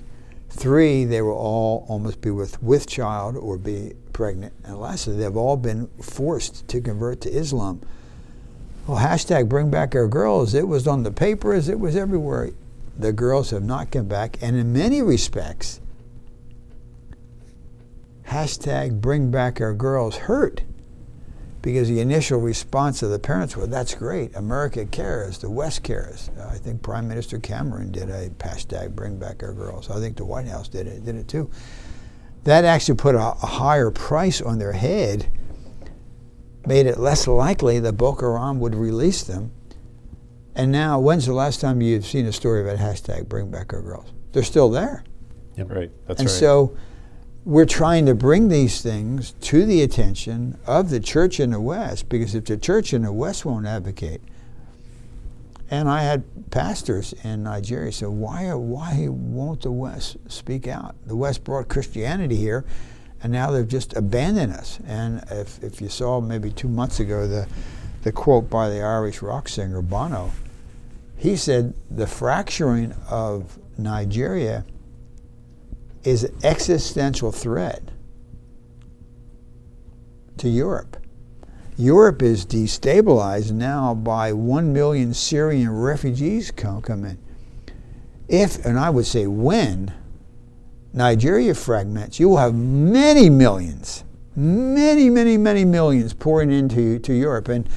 Three, 0.50 1.06
they 1.06 1.22
will 1.22 1.34
all 1.34 1.86
almost 1.88 2.22
be 2.22 2.32
with, 2.32 2.64
with 2.64 2.88
child 2.88 3.38
or 3.38 3.60
be 3.60 3.94
pregnant. 4.12 4.54
And 4.64 4.80
lastly, 4.80 5.18
they've 5.18 5.38
all 5.38 5.56
been 5.56 5.88
forced 6.02 6.68
to 6.70 6.82
convert 6.82 7.22
to 7.22 7.30
Islam. 7.30 7.82
Well, 8.88 9.00
hashtag 9.00 9.50
bring 9.50 9.72
back 9.72 9.96
our 9.96 10.08
girls. 10.08 10.54
It 10.54 10.68
was 10.68 10.88
on 10.88 11.04
the 11.04 11.12
papers, 11.12 11.70
it 11.70 11.80
was 11.80 11.96
everywhere. 11.96 12.52
The 12.98 13.12
girls 13.12 13.50
have 13.50 13.64
not 13.64 13.92
come 13.92 14.08
back. 14.08 14.38
And 14.42 14.56
in 14.56 14.72
many 14.72 15.02
respects, 15.02 15.82
hashtag 18.28 19.02
bring 19.02 19.32
back 19.32 19.60
our 19.60 19.74
girls 19.74 20.16
hurt 20.16 20.64
because 21.64 21.90
the 21.90 22.00
initial 22.00 22.40
response 22.40 23.02
of 23.02 23.10
the 23.10 23.18
parents 23.18 23.58
was, 23.58 23.70
that's 23.70 23.96
great, 23.96 24.36
America 24.36 24.86
cares, 24.86 25.40
the 25.40 25.50
West 25.50 25.82
cares. 25.82 26.30
Uh, 26.40 26.48
I 26.52 26.58
think 26.58 26.84
Prime 26.84 27.08
Minister 27.08 27.40
Cameron 27.40 27.92
did 27.92 28.08
a 28.12 28.30
hashtag 28.30 28.94
bring 28.96 29.18
back 29.18 29.42
our 29.42 29.52
girls. 29.52 29.90
I 29.90 30.00
think 30.00 30.16
the 30.16 30.26
White 30.26 30.48
House 30.48 30.68
did 30.68 30.86
it, 30.86 31.04
did 31.04 31.16
it 31.16 31.28
too. 31.28 31.50
That 32.44 32.66
actually 32.66 32.98
put 32.98 33.16
a, 33.16 33.32
a 33.42 33.48
higher 33.48 33.90
price 33.90 34.42
on 34.42 34.60
their 34.60 34.74
head, 34.74 35.28
made 36.68 36.86
it 36.86 36.98
less 36.98 37.28
likely 37.28 37.80
that 37.80 37.94
Boko 37.94 38.32
Haram 38.32 38.60
would 38.60 38.76
release 38.76 39.24
them. 39.24 39.52
And 40.56 40.72
now, 40.72 41.00
when's 41.00 41.26
the 41.26 41.34
last 41.34 41.60
time 41.60 41.82
you've 41.82 42.06
seen 42.06 42.26
a 42.26 42.32
story 42.32 42.62
about 42.62 42.78
hashtag 42.78 43.28
bring 43.28 43.52
back 43.52 43.74
our 43.74 43.82
girls? 43.82 44.12
They're 44.32 44.44
still 44.44 44.70
there. 44.70 45.04
Yep. 45.58 45.70
Right. 45.70 45.92
That's 46.08 46.10
right. 46.10 46.20
and 46.20 46.28
right. 46.28 46.30
so 46.30 46.78
we're 47.46 47.66
trying 47.66 48.06
to 48.08 48.16
bring 48.16 48.48
these 48.48 48.82
things 48.82 49.34
to 49.40 49.66
the 49.66 49.82
attention 49.84 50.58
of 50.66 50.90
the 50.90 51.00
church 51.00 51.40
in 51.40 51.52
the 51.52 51.60
West 51.62 52.10
because 52.10 52.34
if 52.34 52.46
the 52.46 52.58
church 52.58 52.94
in 52.94 53.04
the 53.04 53.14
West 53.14 53.46
won't 53.46 53.68
advocate, 53.68 54.22
and 55.70 55.90
I 55.90 56.04
had 56.04 56.24
pastors 56.52 57.14
in 57.24 57.44
Nigeria 57.44 57.92
say, 57.92 58.06
why, 58.06 58.54
why 58.54 59.08
won't 59.10 59.62
the 59.62 59.72
West 59.72 60.18
speak 60.28 60.68
out? 60.68 60.96
The 61.06 61.16
West 61.16 61.44
brought 61.44 61.68
Christianity 61.68 62.36
here, 62.36 62.66
and 63.24 63.32
now 63.32 63.52
they've 63.52 63.68
just 63.68 63.96
abandoned 63.96 64.54
us. 64.54 64.80
And 64.86 65.24
if, 65.32 65.64
if 65.64 65.82
you 65.82 65.90
saw 65.90 66.22
maybe 66.22 66.52
two 66.52 66.68
months 66.68 67.00
ago 67.00 67.28
the, 67.28 67.48
the 68.04 68.12
quote 68.12 68.50
by 68.50 68.70
the 68.70 68.82
Irish 68.82 69.22
rock 69.22 69.50
singer 69.50 69.82
Bono, 69.82 70.32
he 71.18 71.36
said, 71.36 71.74
the 71.90 72.08
fracturing 72.08 72.94
of 73.10 73.58
Nigeria 73.78 74.66
is 76.04 76.24
an 76.24 76.36
existential 76.44 77.32
threat 77.32 77.82
to 80.38 80.50
Europe. 80.50 80.98
Europe 81.78 82.22
is 82.22 82.46
destabilized 82.46 83.52
now 83.52 83.94
by 83.94 84.32
one 84.32 84.72
million 84.72 85.14
Syrian 85.14 85.70
refugees 85.70 86.52
come, 86.52 86.84
in. 87.06 87.18
If, 88.28 88.64
and 88.66 88.80
I 88.80 88.90
would 88.90 89.06
say 89.06 89.28
when, 89.28 89.94
Nigeria 90.96 91.54
fragments, 91.54 92.22
you 92.22 92.30
will 92.30 92.38
have 92.38 92.56
many 92.56 93.30
millions, 93.30 94.06
many, 94.34 95.10
many, 95.10 95.38
many 95.38 95.66
millions 95.66 96.14
pouring 96.14 96.52
into 96.52 97.00
to 97.00 97.14
Europe. 97.14 97.50
And 97.50 97.68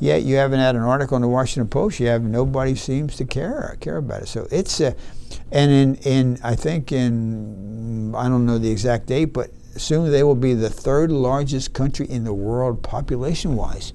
yet 0.00 0.24
you 0.24 0.34
haven't 0.34 0.58
had 0.58 0.74
an 0.74 0.82
article 0.82 1.14
in 1.14 1.22
the 1.22 1.28
Washington 1.28 1.68
Post. 1.68 2.00
You 2.00 2.08
have 2.08 2.24
nobody 2.24 2.74
seems 2.74 3.16
to 3.16 3.24
care 3.24 3.76
care 3.80 3.98
about 3.98 4.22
it. 4.22 4.26
So 4.28 4.48
it's 4.50 4.80
a, 4.80 4.96
and 5.52 5.70
in 5.70 5.94
in 6.02 6.38
I 6.42 6.56
think 6.56 6.90
in 6.90 8.12
I 8.16 8.28
don't 8.28 8.44
know 8.44 8.58
the 8.58 8.72
exact 8.72 9.06
date, 9.06 9.26
but 9.26 9.50
soon 9.76 10.10
they 10.10 10.24
will 10.24 10.34
be 10.34 10.54
the 10.54 10.70
third 10.70 11.12
largest 11.12 11.74
country 11.74 12.06
in 12.10 12.24
the 12.24 12.34
world 12.34 12.82
population 12.82 13.54
wise. 13.54 13.92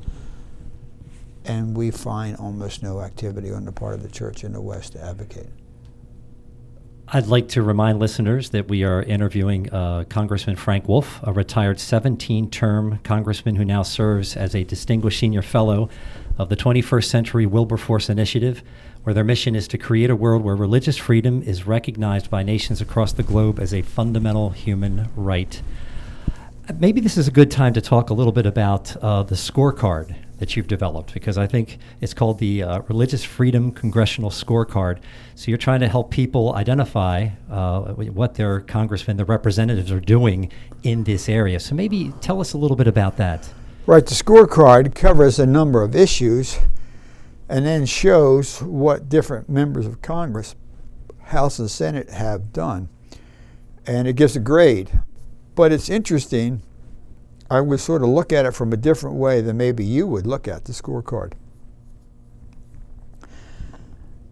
And 1.44 1.76
we 1.76 1.92
find 1.92 2.38
almost 2.38 2.82
no 2.82 3.02
activity 3.02 3.52
on 3.52 3.66
the 3.66 3.72
part 3.74 3.94
of 3.94 4.04
the 4.04 4.10
church 4.10 4.46
in 4.46 4.54
the 4.54 4.62
West 4.62 4.94
to 4.94 5.04
advocate. 5.04 5.50
I'd 7.12 7.26
like 7.26 7.48
to 7.50 7.64
remind 7.64 7.98
listeners 7.98 8.52
that 8.52 8.68
we 8.68 8.84
are 8.84 9.02
interviewing 9.02 9.74
uh, 9.74 10.04
Congressman 10.10 10.56
Frank 10.56 10.88
Wolf, 10.88 11.20
a 11.24 11.34
retired 11.34 11.80
17 11.80 12.52
term 12.52 13.00
congressman 13.04 13.56
who 13.56 13.66
now 13.66 13.82
serves 13.82 14.38
as 14.38 14.54
a 14.54 14.64
distinguished 14.64 15.20
senior 15.20 15.42
fellow 15.42 15.90
of 16.38 16.50
the 16.50 16.56
21st 16.56 17.06
Century 17.06 17.48
Wilberforce 17.48 18.12
Initiative, 18.12 18.62
where 19.02 19.16
their 19.16 19.24
mission 19.24 19.56
is 19.56 19.68
to 19.70 19.78
create 19.80 20.12
a 20.12 20.16
world 20.16 20.44
where 20.44 20.56
religious 20.56 20.98
freedom 20.98 21.42
is 21.42 21.66
recognized 21.66 22.30
by 22.30 22.44
nations 22.44 22.80
across 22.80 23.12
the 23.12 23.24
globe 23.24 23.60
as 23.60 23.74
a 23.74 23.82
fundamental 23.82 24.52
human 24.52 25.10
right. 25.16 25.64
Maybe 26.78 27.02
this 27.02 27.18
is 27.18 27.28
a 27.28 27.32
good 27.32 27.50
time 27.50 27.74
to 27.74 27.82
talk 27.82 28.12
a 28.12 28.14
little 28.14 28.34
bit 28.34 28.46
about 28.46 28.96
uh, 28.98 29.24
the 29.24 29.34
scorecard 29.34 30.16
that 30.40 30.56
you've 30.56 30.68
developed 30.68 31.14
because 31.14 31.38
I 31.38 31.48
think 31.48 31.78
it's 32.02 32.14
called 32.14 32.40
the 32.40 32.64
uh, 32.64 32.80
Religious 32.88 33.24
Freedom 33.24 33.72
Congressional 33.72 34.30
Scorecard. 34.30 35.00
So 35.36 35.50
you're 35.50 35.58
trying 35.58 35.82
to 35.82 35.88
help 35.88 36.12
people 36.12 36.56
identify 36.56 37.30
uh, 37.50 37.94
what 37.94 38.36
their 38.36 38.62
congressmen, 38.62 39.18
their 39.18 39.26
representatives 39.26 39.92
are 39.92 40.00
doing 40.00 40.52
in 40.84 41.04
this 41.04 41.30
area. 41.30 41.60
So 41.60 41.76
maybe 41.76 42.14
tell 42.22 42.42
us 42.42 42.54
a 42.54 42.58
little 42.58 42.78
bit 42.78 42.88
about 42.88 43.18
that. 43.18 43.50
Right, 43.86 44.06
the 44.06 44.16
scorecard 44.16 44.96
covers 44.96 45.40
a 45.40 45.46
number 45.46 45.84
of 45.84 45.96
issues. 45.96 46.60
and 47.50 47.66
then 47.66 47.86
shows 47.86 48.62
what 48.62 49.10
different 49.10 49.50
members 49.50 49.88
of 49.88 50.02
Congress, 50.04 50.56
House 51.24 51.58
and 51.58 51.70
Senate, 51.70 52.10
have 52.12 52.54
done. 52.54 52.90
And 53.88 54.08
it 54.08 54.14
gives 54.14 54.36
a 54.36 54.40
grade. 54.40 55.02
But 55.56 55.72
it's 55.72 55.90
interesting. 55.90 56.62
I 57.50 57.62
would 57.62 57.80
sort 57.80 58.04
of 58.04 58.10
look 58.10 58.32
at 58.32 58.46
it 58.46 58.54
from 58.54 58.72
a 58.72 58.78
different 58.78 59.16
way 59.16 59.42
than 59.42 59.58
maybe 59.58 59.84
you 59.84 60.06
would 60.06 60.28
look 60.28 60.48
at 60.48 60.66
the 60.66 60.74
scorecard. 60.74 61.34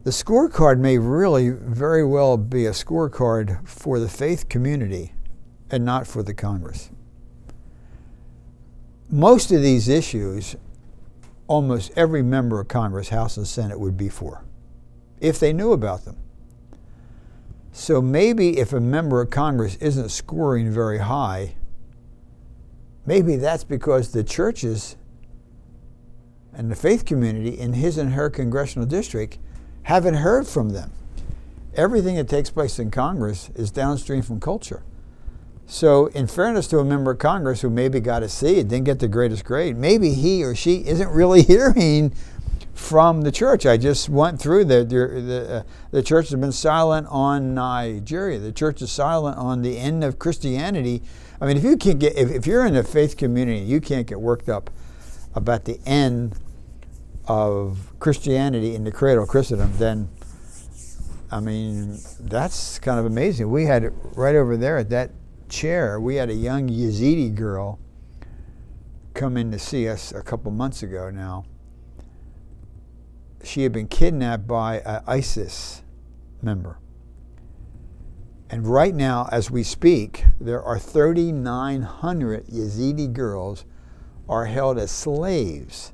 The 0.04 0.12
scorecard 0.12 0.80
may 0.80 0.98
really 0.98 1.50
very 1.50 2.06
well 2.06 2.38
be 2.38 2.66
a 2.66 2.72
scorecard 2.72 3.68
for 3.68 4.00
the 4.00 4.08
faith 4.08 4.48
community 4.48 5.14
and 5.70 5.84
not 5.84 6.08
for 6.08 6.24
the 6.24 6.34
Congress. 6.34 6.92
Most 9.10 9.52
of 9.52 9.62
these 9.62 9.90
issues, 9.90 10.56
almost 11.48 11.92
every 11.96 12.22
member 12.22 12.60
of 12.60 12.68
Congress, 12.68 13.10
House 13.10 13.36
and 13.36 13.48
Senate, 13.48 13.80
would 13.80 13.98
be 13.98 14.10
for, 14.10 14.46
if 15.20 15.40
they 15.40 15.52
knew 15.52 15.72
about 15.72 16.06
them. 16.06 16.18
So 17.72 18.02
maybe 18.02 18.60
if 18.60 18.74
a 18.74 18.80
member 18.80 19.22
of 19.22 19.30
Congress 19.30 19.76
isn't 19.76 20.10
scoring 20.10 20.72
very 20.72 21.00
high, 21.00 21.56
maybe 23.08 23.38
that's 23.38 23.64
because 23.64 24.12
the 24.12 24.24
churches 24.24 24.96
and 26.54 26.70
the 26.70 26.76
faith 26.76 27.06
community 27.06 27.58
in 27.58 27.74
his 27.74 27.98
and 27.98 28.14
her 28.14 28.30
congressional 28.30 28.86
district 28.86 29.40
haven't 29.84 30.16
heard 30.16 30.46
from 30.46 30.70
them. 30.70 30.92
Everything 31.74 32.16
that 32.16 32.28
takes 32.28 32.50
place 32.50 32.78
in 32.78 32.92
Congress 32.92 33.50
is 33.56 33.72
downstream 33.72 34.22
from 34.22 34.40
culture. 34.40 34.84
So, 35.66 36.08
in 36.08 36.28
fairness 36.28 36.68
to 36.68 36.80
a 36.80 36.86
member 36.86 37.12
of 37.12 37.20
Congress 37.20 37.62
who 37.62 37.70
maybe 37.70 38.00
got 38.00 38.24
a 38.24 38.30
C 38.30 38.60
and 38.60 38.70
didn't 38.70 38.86
get 38.86 39.00
the 39.00 39.08
greatest 39.08 39.44
grade, 39.44 39.78
maybe 39.78 40.14
he 40.14 40.44
or 40.44 40.56
she 40.56 40.88
isn't 40.88 41.10
really 41.10 41.42
hearing 41.44 42.14
from 42.78 43.22
the 43.22 43.32
church. 43.32 43.66
I 43.66 43.76
just 43.76 44.08
went 44.08 44.40
through 44.40 44.66
the 44.66 44.84
the, 44.86 45.56
uh, 45.56 45.64
the 45.90 46.04
church 46.04 46.30
has 46.30 46.40
been 46.40 46.52
silent 46.52 47.08
on 47.10 47.56
Nigeria. 47.56 48.38
The 48.38 48.52
church 48.52 48.84
is 48.84 48.92
silent 48.92 49.36
on 49.38 49.64
the 49.64 49.80
end 49.80 50.04
of 50.04 50.20
Christianity. 50.20 51.02
I 51.42 51.48
mean, 51.48 51.58
if 51.58 51.64
you 51.64 51.76
can't 51.76 51.98
get 51.98 52.16
if, 52.16 52.30
if 52.30 52.46
you're 52.46 52.66
in 52.66 52.76
a 52.76 52.84
faith 52.84 53.18
community, 53.18 53.60
you 53.60 53.82
can't 53.82 54.06
get 54.06 54.22
worked 54.22 54.48
up 54.48 54.70
about 55.34 55.66
the 55.66 55.80
end 55.88 56.38
of 57.28 57.94
Christianity 58.00 58.76
in 58.76 58.84
the 58.84 58.92
cradle 58.92 59.24
of 59.24 59.30
Christendom, 59.30 59.74
then 59.78 60.08
I 61.32 61.40
mean 61.40 61.98
that's 62.20 62.78
kind 62.78 63.00
of 63.00 63.08
amazing. 63.08 63.50
We 63.50 63.66
had 63.66 63.92
right 64.16 64.36
over 64.36 64.56
there 64.56 64.78
at 64.78 64.92
that 64.92 65.12
chair, 65.50 66.00
we 66.00 66.18
had 66.18 66.30
a 66.30 66.36
young 66.36 66.70
Yazidi 66.70 67.34
girl 67.34 67.80
come 69.16 69.36
in 69.36 69.50
to 69.52 69.58
see 69.58 69.90
us 69.90 70.12
a 70.12 70.22
couple 70.22 70.52
months 70.52 70.84
ago 70.84 71.10
now. 71.10 71.44
She 73.48 73.64
had 73.64 73.72
been 73.72 73.88
kidnapped 73.88 74.46
by 74.46 74.80
an 74.82 75.04
ISIS 75.08 75.82
member. 76.42 76.80
And 78.50 78.68
right 78.68 78.94
now, 78.94 79.30
as 79.32 79.50
we 79.50 79.64
speak, 79.64 80.26
there 80.40 80.62
are 80.62 80.78
3,900 80.78 82.48
Yazidi 82.48 83.12
girls 83.12 83.64
are 84.28 84.46
held 84.46 84.78
as 84.78 84.92
slaves 84.92 85.94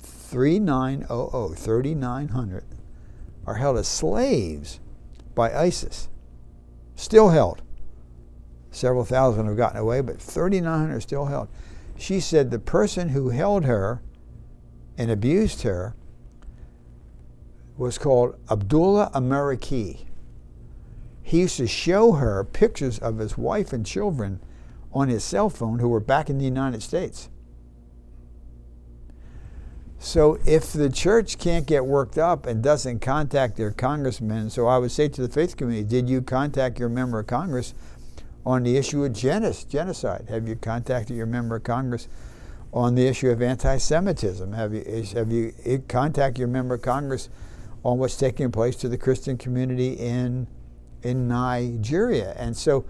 3900, 0.00 1.56
3900 1.56 2.64
are 3.46 3.54
held 3.54 3.78
as 3.78 3.86
slaves 3.86 4.80
by 5.36 5.54
ISIS. 5.54 6.08
Still 6.96 7.28
held. 7.28 7.62
Several 8.72 9.04
thousand 9.04 9.46
have 9.46 9.56
gotten 9.56 9.78
away, 9.78 10.00
but 10.00 10.20
3,900 10.20 10.96
are 10.96 11.00
still 11.00 11.26
held. 11.26 11.48
She 11.96 12.18
said 12.18 12.50
the 12.50 12.58
person 12.58 13.10
who 13.10 13.28
held 13.28 13.64
her 13.64 14.02
and 14.98 15.10
abused 15.10 15.62
her 15.62 15.94
was 17.76 17.98
called 17.98 18.36
Abdullah 18.50 19.10
Ameriki. 19.14 20.06
He 21.22 21.40
used 21.40 21.56
to 21.56 21.66
show 21.66 22.12
her 22.12 22.44
pictures 22.44 22.98
of 22.98 23.18
his 23.18 23.38
wife 23.38 23.72
and 23.72 23.86
children 23.86 24.40
on 24.92 25.08
his 25.08 25.24
cell 25.24 25.48
phone 25.48 25.78
who 25.78 25.88
were 25.88 26.00
back 26.00 26.28
in 26.28 26.38
the 26.38 26.44
United 26.44 26.82
States. 26.82 27.28
So 29.98 30.38
if 30.44 30.72
the 30.72 30.90
church 30.90 31.38
can't 31.38 31.64
get 31.64 31.86
worked 31.86 32.18
up 32.18 32.44
and 32.44 32.60
doesn't 32.60 32.98
contact 32.98 33.56
their 33.56 33.70
congressmen, 33.70 34.50
so 34.50 34.66
I 34.66 34.78
would 34.78 34.90
say 34.90 35.08
to 35.08 35.22
the 35.22 35.28
faith 35.28 35.56
community, 35.56 35.88
did 35.88 36.10
you 36.10 36.20
contact 36.20 36.80
your 36.80 36.88
member 36.88 37.20
of 37.20 37.28
Congress 37.28 37.72
on 38.44 38.64
the 38.64 38.76
issue 38.76 39.04
of 39.04 39.12
genocide? 39.12 40.26
Have 40.28 40.48
you 40.48 40.56
contacted 40.56 41.16
your 41.16 41.26
member 41.26 41.54
of 41.54 41.62
Congress 41.62 42.08
on 42.72 42.96
the 42.96 43.06
issue 43.06 43.30
of 43.30 43.40
anti-Semitism? 43.40 44.52
Have 44.52 44.74
you 44.74 45.04
have 45.14 45.30
you 45.30 45.54
eh, 45.64 45.78
contacted 45.86 46.38
your 46.38 46.48
member 46.48 46.74
of 46.74 46.82
Congress 46.82 47.28
on 47.84 47.98
what's 47.98 48.16
taking 48.16 48.50
place 48.50 48.76
to 48.76 48.88
the 48.88 48.98
Christian 48.98 49.36
community 49.36 49.94
in 49.94 50.46
in 51.02 51.28
Nigeria? 51.28 52.34
And 52.36 52.56
so, 52.56 52.84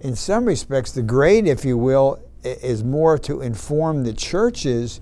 in 0.00 0.14
some 0.16 0.44
respects, 0.44 0.92
the 0.92 1.02
grade, 1.02 1.46
if 1.46 1.64
you 1.64 1.78
will, 1.78 2.20
is 2.42 2.84
more 2.84 3.18
to 3.18 3.40
inform 3.40 4.04
the 4.04 4.12
churches 4.12 5.00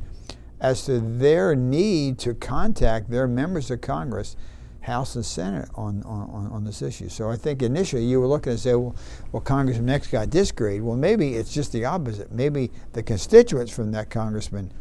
as 0.61 0.85
to 0.87 1.01
their 1.01 1.57
need 1.57 2.19
to 2.21 2.35
contact 2.35 3.11
their 3.11 3.27
members 3.27 3.71
of 3.71 3.81
Congress, 3.81 4.37
House 4.83 5.17
and 5.17 5.27
Senate, 5.27 5.69
on, 5.75 6.03
on, 6.05 6.49
on 6.53 6.65
this 6.65 6.83
issue. 6.83 7.09
So 7.09 7.31
I 7.31 7.37
think 7.37 7.63
initially 7.63 8.05
you 8.05 8.21
were 8.21 8.29
looking 8.29 8.53
and 8.53 8.61
say, 8.61 8.75
well, 8.75 8.95
well, 9.33 9.43
Congressman 9.43 9.91
X 9.91 10.07
got 10.07 10.31
this 10.31 10.53
grade. 10.53 10.83
Well, 10.83 10.97
maybe 10.97 11.35
it's 11.35 11.53
just 11.53 11.73
the 11.73 11.85
opposite. 11.85 12.33
Maybe 12.33 12.71
the 12.93 13.03
constituents 13.03 13.73
from 13.73 13.91
that 13.93 14.09
congressman 14.11 14.73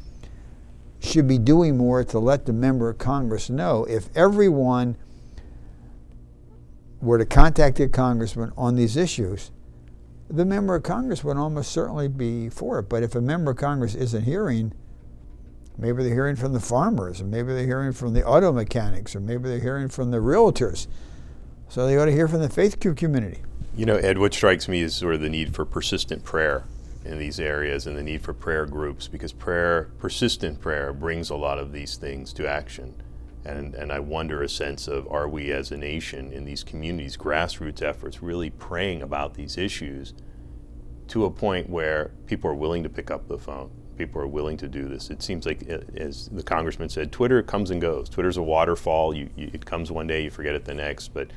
should 1.01 1.27
be 1.27 1.37
doing 1.37 1.77
more 1.77 2.03
to 2.03 2.19
let 2.19 2.45
the 2.45 2.53
member 2.53 2.89
of 2.89 2.97
Congress 2.97 3.49
know 3.49 3.85
if 3.85 4.09
everyone 4.15 4.95
were 7.01 7.17
to 7.17 7.25
contact 7.25 7.79
a 7.79 7.89
congressman 7.89 8.53
on 8.55 8.75
these 8.75 8.95
issues, 8.95 9.51
the 10.29 10.45
member 10.45 10.75
of 10.75 10.83
Congress 10.83 11.23
would 11.23 11.37
almost 11.37 11.71
certainly 11.71 12.07
be 12.07 12.47
for 12.47 12.79
it. 12.79 12.83
But 12.83 13.03
if 13.03 13.15
a 13.15 13.21
member 13.21 13.51
of 13.51 13.57
Congress 13.57 13.95
isn't 13.95 14.23
hearing, 14.23 14.73
Maybe 15.77 16.03
they're 16.03 16.13
hearing 16.13 16.35
from 16.35 16.53
the 16.53 16.59
farmers, 16.59 17.21
and 17.21 17.31
maybe 17.31 17.53
they're 17.53 17.65
hearing 17.65 17.91
from 17.91 18.13
the 18.13 18.23
auto 18.23 18.51
mechanics, 18.51 19.15
or 19.15 19.19
maybe 19.19 19.49
they're 19.49 19.59
hearing 19.59 19.87
from 19.87 20.11
the 20.11 20.17
realtors. 20.17 20.87
So 21.69 21.87
they 21.87 21.97
ought 21.97 22.05
to 22.05 22.11
hear 22.11 22.27
from 22.27 22.41
the 22.41 22.49
faith 22.49 22.79
community. 22.79 23.41
You 23.75 23.85
know, 23.85 23.95
Ed, 23.95 24.19
what 24.19 24.33
strikes 24.33 24.67
me 24.67 24.81
is 24.81 24.93
sort 24.93 25.15
of 25.15 25.21
the 25.21 25.29
need 25.29 25.55
for 25.55 25.65
persistent 25.65 26.23
prayer 26.23 26.65
in 27.05 27.17
these 27.17 27.39
areas 27.39 27.87
and 27.87 27.97
the 27.97 28.03
need 28.03 28.21
for 28.21 28.33
prayer 28.33 28.65
groups 28.65 29.07
because 29.07 29.33
prayer, 29.33 29.89
persistent 29.99 30.59
prayer, 30.59 30.93
brings 30.93 31.29
a 31.29 31.35
lot 31.35 31.57
of 31.57 31.71
these 31.71 31.95
things 31.95 32.33
to 32.33 32.47
action. 32.47 32.95
And, 33.43 33.73
and 33.73 33.91
I 33.91 33.99
wonder 33.99 34.43
a 34.43 34.49
sense 34.49 34.87
of 34.87 35.07
are 35.11 35.27
we 35.27 35.51
as 35.51 35.71
a 35.71 35.77
nation 35.77 36.31
in 36.31 36.45
these 36.45 36.63
communities, 36.63 37.17
grassroots 37.17 37.81
efforts, 37.81 38.21
really 38.21 38.51
praying 38.51 39.01
about 39.01 39.33
these 39.33 39.57
issues 39.57 40.13
to 41.07 41.25
a 41.25 41.31
point 41.31 41.69
where 41.69 42.11
people 42.27 42.49
are 42.49 42.55
willing 42.55 42.83
to 42.83 42.89
pick 42.89 43.09
up 43.09 43.27
the 43.27 43.39
phone 43.39 43.71
people 44.01 44.19
are 44.19 44.27
willing 44.27 44.57
to 44.57 44.67
do 44.67 44.87
this. 44.87 45.11
It 45.11 45.21
seems 45.21 45.45
like, 45.45 45.69
uh, 45.69 45.79
as 45.95 46.27
the 46.29 46.41
congressman 46.41 46.89
said, 46.89 47.11
Twitter 47.11 47.43
comes 47.43 47.69
and 47.69 47.79
goes. 47.79 48.09
Twitter's 48.09 48.37
a 48.37 48.41
waterfall. 48.41 49.15
You, 49.15 49.29
you, 49.35 49.51
it 49.53 49.63
comes 49.63 49.91
one 49.91 50.07
day, 50.07 50.23
you 50.23 50.31
forget 50.31 50.55
it 50.55 50.65
the 50.65 50.73
next. 50.73 51.09
But, 51.09 51.29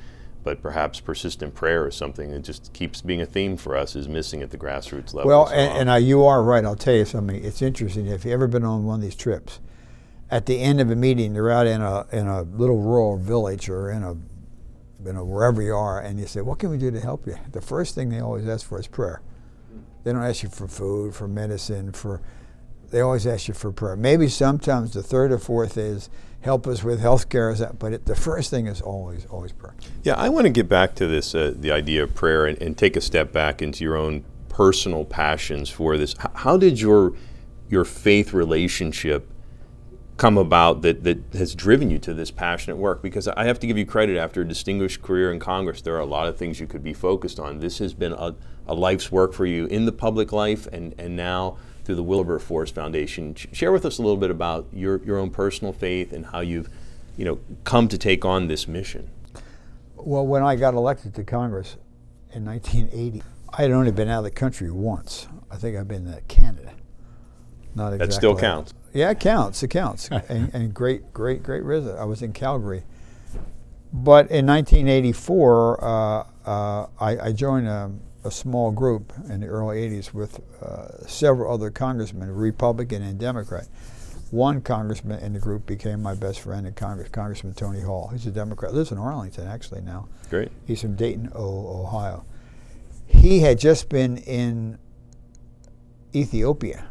but 0.45 0.63
perhaps 0.63 1.01
persistent 1.01 1.55
prayer 1.55 1.89
is 1.89 1.97
something 1.97 2.31
that 2.31 2.41
just 2.41 2.73
keeps 2.73 3.01
being 3.01 3.21
a 3.21 3.27
theme 3.27 3.57
for 3.57 3.77
us, 3.77 3.97
is 3.97 4.07
missing 4.07 4.43
at 4.43 4.51
the 4.51 4.59
grassroots 4.59 5.15
level. 5.15 5.29
Well, 5.29 5.47
so 5.47 5.55
and, 5.55 5.79
and 5.79 5.91
uh, 5.91 5.95
you 5.95 6.25
are 6.25 6.43
right. 6.43 6.65
I'll 6.65 6.77
tell 6.77 6.95
you 6.95 7.07
something. 7.07 7.43
It's 7.43 7.63
interesting. 7.63 8.07
If 8.07 8.25
you've 8.25 8.35
ever 8.35 8.47
been 8.47 8.65
on 8.65 8.85
one 8.85 8.97
of 8.97 9.03
these 9.03 9.17
trips, 9.17 9.59
at 10.31 10.47
the 10.47 10.61
end 10.61 10.81
of 10.81 10.91
a 10.91 10.97
meeting, 10.97 11.35
you're 11.35 11.51
out 11.51 11.67
in 11.67 11.81
a 11.81 12.07
in 12.13 12.27
a 12.27 12.43
little 12.43 12.79
rural 12.79 13.17
village 13.17 13.69
or 13.69 13.91
in 13.91 14.03
a 14.03 14.13
you 15.05 15.13
know 15.13 15.25
wherever 15.25 15.63
you 15.63 15.75
are, 15.75 16.01
and 16.01 16.21
you 16.21 16.27
say, 16.27 16.43
"What 16.43 16.59
can 16.59 16.71
we 16.71 16.79
do 16.79 16.91
to 16.91 17.01
help 17.01 17.27
you?" 17.27 17.37
The 17.53 17.61
first 17.61 17.95
thing 17.95 18.11
they 18.11 18.21
always 18.21 18.47
ask 18.47 18.67
for 18.67 18.79
is 18.79 18.87
prayer. 18.87 19.23
They 20.05 20.13
don't 20.13 20.23
ask 20.23 20.43
you 20.43 20.51
for 20.51 20.69
food, 20.69 21.15
for 21.15 21.27
medicine, 21.27 21.93
for 21.93 22.21
they 22.95 23.01
always 23.01 23.27
ask 23.27 23.49
you 23.49 23.55
for 23.55 23.73
prayer. 23.73 23.97
Maybe 23.97 24.29
sometimes 24.29 24.93
the 24.93 25.03
third 25.03 25.33
or 25.33 25.39
fourth 25.39 25.77
is 25.77 26.09
help 26.43 26.65
us 26.69 26.85
with 26.85 27.01
health 27.01 27.29
care, 27.29 27.53
but 27.81 27.93
it, 27.93 28.07
the 28.07 28.15
first 28.15 28.51
thing 28.51 28.69
is 28.69 28.81
always, 28.81 29.27
always 29.27 29.51
prayer. 29.51 29.75
Yeah, 30.05 30.15
I 30.15 30.29
want 30.29 30.45
to 30.45 30.51
get 30.51 30.69
back 30.69 30.95
to 30.97 31.09
this, 31.09 31.35
uh, 31.35 31.55
the 31.57 31.73
idea 31.73 32.05
of 32.05 32.15
prayer, 32.15 32.47
and, 32.47 32.57
and, 32.63 32.79
take 32.79 32.95
a 32.95 33.01
step 33.01 33.33
back 33.33 33.61
into 33.61 33.83
your 33.83 33.97
own 33.97 34.25
personal 34.49 35.05
passions 35.05 35.69
for 35.71 35.99
this. 35.99 36.15
How 36.35 36.57
did 36.57 36.81
your 36.81 37.15
your 37.69 37.85
faith 37.85 38.33
relationship 38.33 39.29
come 40.17 40.39
about 40.39 40.83
that, 40.83 41.05
that 41.05 41.19
has 41.35 41.55
driven 41.55 41.91
you 41.91 41.99
to 42.01 42.15
this 42.15 42.31
passionate 42.31 42.77
work? 42.77 43.03
Because 43.03 43.29
I 43.29 43.45
have 43.45 43.59
to 43.61 43.67
give 43.67 43.79
you 43.79 43.87
credit 43.87 44.17
after 44.17 44.43
a 44.43 44.49
distinguished 44.49 45.03
career 45.03 45.33
in 45.33 45.39
Congress, 45.39 45.81
there 45.81 45.97
are 45.97 46.01
a 46.01 46.07
lot 46.07 46.29
of 46.29 46.37
things 46.37 46.61
you 46.61 46.67
could 46.67 46.85
be 46.85 46.95
focused 46.95 47.41
on. 47.41 47.61
This 47.61 47.79
has 47.79 47.95
been 47.95 48.13
a, 48.13 48.35
a 48.67 48.75
life's 48.75 49.11
work 49.11 49.33
for 49.33 49.47
you 49.47 49.67
in 49.67 49.87
the 49.87 49.93
public 49.93 50.33
life 50.33 50.67
and, 50.69 50.95
and 50.99 51.17
now 51.17 51.59
through 51.85 51.97
the 51.97 52.03
Wilberforce 52.03 52.71
Foundation. 52.71 53.35
Share 53.35 53.73
with 53.73 53.85
us 53.85 53.99
a 53.99 54.03
little 54.03 54.17
bit 54.17 54.31
about 54.31 54.67
your, 54.73 55.05
your 55.05 55.19
own 55.19 55.31
personal 55.31 55.73
faith 55.73 56.13
and 56.13 56.27
how 56.27 56.41
you've 56.41 56.71
you 57.17 57.25
know, 57.25 57.39
come 57.65 57.89
to 57.89 57.99
take 57.99 58.25
on 58.25 58.49
this 58.49 58.67
mission. 58.67 59.11
Well, 59.97 60.27
when 60.27 60.43
I 60.43 60.57
got 60.57 60.75
elected 60.75 61.15
to 61.15 61.25
Congress 61.25 61.77
in 62.33 62.45
1980, 62.45 63.23
I 63.53 63.63
had 63.63 63.71
only 63.71 63.93
been 63.93 64.09
out 64.09 64.19
of 64.19 64.25
the 64.25 64.31
country 64.31 64.71
once. 64.71 65.29
I 65.51 65.57
think 65.57 65.77
I've 65.77 65.89
been 65.89 66.07
to 66.07 66.21
Canada. 66.23 66.73
Not 67.75 67.89
exactly. 67.95 68.07
That 68.07 68.13
still 68.13 68.37
counts. 68.37 68.75
Yeah, 68.95 69.11
it 69.11 69.21
counts. 69.21 69.63
It 69.63 69.69
counts. 69.69 70.09
and, 70.29 70.55
and 70.55 70.73
great, 70.73 71.13
great, 71.13 71.43
great 71.43 71.65
visit. 71.65 71.97
I 71.99 72.05
was 72.05 72.23
in 72.23 72.33
Calgary. 72.33 72.85
But 73.93 74.31
in 74.31 74.47
1984, 74.47 75.85
uh, 75.85 76.25
uh, 76.47 76.87
I, 77.01 77.19
I, 77.19 77.33
joined 77.33 77.69
a, 77.69 77.93
a, 78.25 78.31
small 78.31 78.73
group 78.73 79.13
in 79.29 79.41
the 79.41 79.47
early 79.47 79.89
80s 79.89 80.13
with 80.13 80.41
uh, 80.61 81.07
several 81.07 81.53
other 81.53 81.71
congressmen, 81.71 82.31
Republican 82.35 83.03
and 83.03 83.21
Democrat. 83.21 83.69
One 84.31 84.61
congressman 84.63 85.21
in 85.21 85.33
the 85.33 85.39
group 85.39 85.65
became 85.65 86.03
my 86.03 86.15
best 86.15 86.41
friend 86.41 86.67
in 86.67 86.75
Congress, 86.75 87.09
Congressman 87.09 87.55
Tony 87.55 87.81
Hall. 87.81 88.09
He's 88.09 88.27
a 88.27 88.33
Democrat, 88.33 88.75
lives 88.75 88.91
in 88.91 88.99
Arlington 88.99 89.47
actually 89.47 89.81
now. 89.83 90.09
Great. 90.29 90.51
He's 90.67 90.81
from 90.81 90.97
Dayton, 90.97 91.31
Ohio. 91.35 92.25
He 93.07 93.41
had 93.41 93.61
just 93.61 93.89
been 93.89 94.17
in 94.17 94.79
Ethiopia 96.13 96.89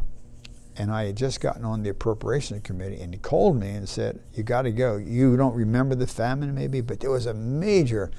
and 0.75 0.91
I 0.91 1.05
had 1.05 1.15
just 1.15 1.39
gotten 1.39 1.65
on 1.65 1.83
the 1.83 1.89
appropriations 1.89 2.61
committee, 2.63 2.99
and 3.01 3.13
he 3.13 3.19
called 3.19 3.59
me 3.59 3.69
and 3.71 3.87
said, 3.87 4.19
"You 4.33 4.43
got 4.43 4.63
to 4.63 4.71
go. 4.71 4.97
You 4.97 5.37
don't 5.37 5.55
remember 5.55 5.95
the 5.95 6.07
famine, 6.07 6.53
maybe, 6.55 6.81
but 6.81 6.99
there 6.99 7.11
was 7.11 7.25
a 7.25 7.33
major. 7.33 8.11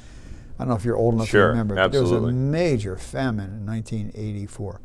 I 0.59 0.63
don't 0.63 0.69
know 0.69 0.77
if 0.77 0.85
you're 0.85 0.97
old 0.97 1.15
enough 1.15 1.29
sure, 1.29 1.43
to 1.43 1.49
remember, 1.49 1.79
absolutely. 1.79 2.11
but 2.11 2.17
there 2.17 2.23
was 2.23 2.31
a 2.31 2.37
major 2.37 2.97
famine 2.97 3.51
in 3.51 3.67
1984. 3.67 4.81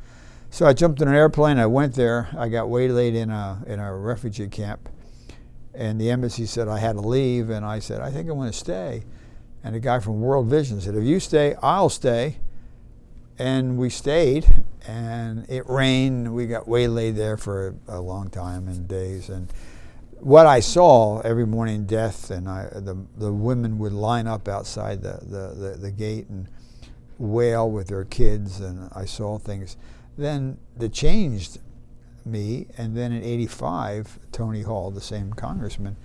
So 0.49 0.65
I 0.65 0.73
jumped 0.73 0.99
in 0.99 1.07
an 1.07 1.13
airplane. 1.13 1.59
I 1.59 1.67
went 1.67 1.93
there. 1.93 2.29
I 2.35 2.49
got 2.49 2.69
waylaid 2.69 3.13
in 3.13 3.29
a 3.29 3.63
in 3.67 3.79
a 3.79 3.95
refugee 3.95 4.47
camp, 4.47 4.89
and 5.73 6.01
the 6.01 6.09
embassy 6.09 6.45
said 6.45 6.67
I 6.67 6.79
had 6.79 6.93
to 6.93 7.01
leave, 7.01 7.49
and 7.49 7.65
I 7.65 7.79
said 7.79 8.01
I 8.01 8.09
think 8.09 8.29
I 8.29 8.31
want 8.31 8.51
to 8.51 8.57
stay. 8.57 9.03
And 9.63 9.75
a 9.75 9.79
guy 9.79 9.99
from 9.99 10.21
World 10.21 10.47
Vision 10.47 10.81
said, 10.81 10.95
"If 10.95 11.03
you 11.03 11.19
stay, 11.19 11.55
I'll 11.61 11.89
stay." 11.89 12.37
And 13.39 13.77
we 13.77 13.89
stayed, 13.89 14.45
and 14.85 15.49
it 15.49 15.67
rained. 15.69 16.35
We 16.35 16.45
got 16.45 16.67
waylaid 16.67 17.15
there 17.15 17.37
for 17.37 17.73
a 17.87 18.01
long 18.01 18.29
time 18.29 18.67
and 18.67 18.85
days. 18.85 19.29
And 19.29 19.51
what 20.19 20.45
I 20.45 20.59
saw 20.59 21.21
every 21.21 21.47
morning, 21.47 21.85
death, 21.85 22.31
and 22.31 22.49
I, 22.49 22.67
the 22.71 22.97
the 23.17 23.31
women 23.31 23.77
would 23.79 23.93
line 23.93 24.27
up 24.27 24.49
outside 24.49 25.01
the, 25.01 25.19
the, 25.21 25.55
the, 25.55 25.77
the 25.77 25.91
gate 25.91 26.27
and 26.27 26.49
wail 27.17 27.71
with 27.71 27.87
their 27.87 28.03
kids, 28.03 28.59
and 28.59 28.89
I 28.93 29.05
saw 29.05 29.37
things. 29.37 29.77
Then 30.17 30.57
that 30.75 30.91
changed 30.91 31.59
me, 32.25 32.67
and 32.77 32.95
then 32.95 33.13
in 33.13 33.23
'85, 33.23 34.19
Tony 34.33 34.63
Hall, 34.63 34.91
the 34.91 34.99
same 34.99 35.31
congressman, 35.31 35.95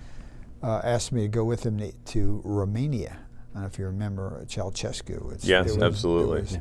uh, 0.63 0.79
asked 0.85 1.11
me 1.11 1.23
to 1.23 1.27
go 1.27 1.43
with 1.43 1.65
him 1.65 1.77
to, 1.79 1.91
to 1.91 2.41
Romania. 2.45 3.17
I 3.51 3.53
don't 3.55 3.63
know 3.63 3.67
if 3.67 3.77
you 3.77 3.85
remember 3.85 4.41
Ceausescu. 4.47 5.33
It's, 5.33 5.45
yes, 5.45 5.73
was, 5.73 5.83
absolutely. 5.83 6.59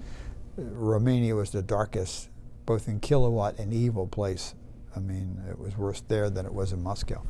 Romania 0.56 1.34
was 1.34 1.50
the 1.50 1.62
darkest, 1.62 2.28
both 2.66 2.88
in 2.88 3.00
kilowatt 3.00 3.58
and 3.58 3.72
evil 3.72 4.06
place. 4.06 4.54
I 4.96 5.00
mean, 5.00 5.42
it 5.48 5.58
was 5.58 5.76
worse 5.76 6.02
there 6.02 6.30
than 6.30 6.46
it 6.46 6.52
was 6.52 6.72
in 6.72 6.82
Moscow. 6.82 7.22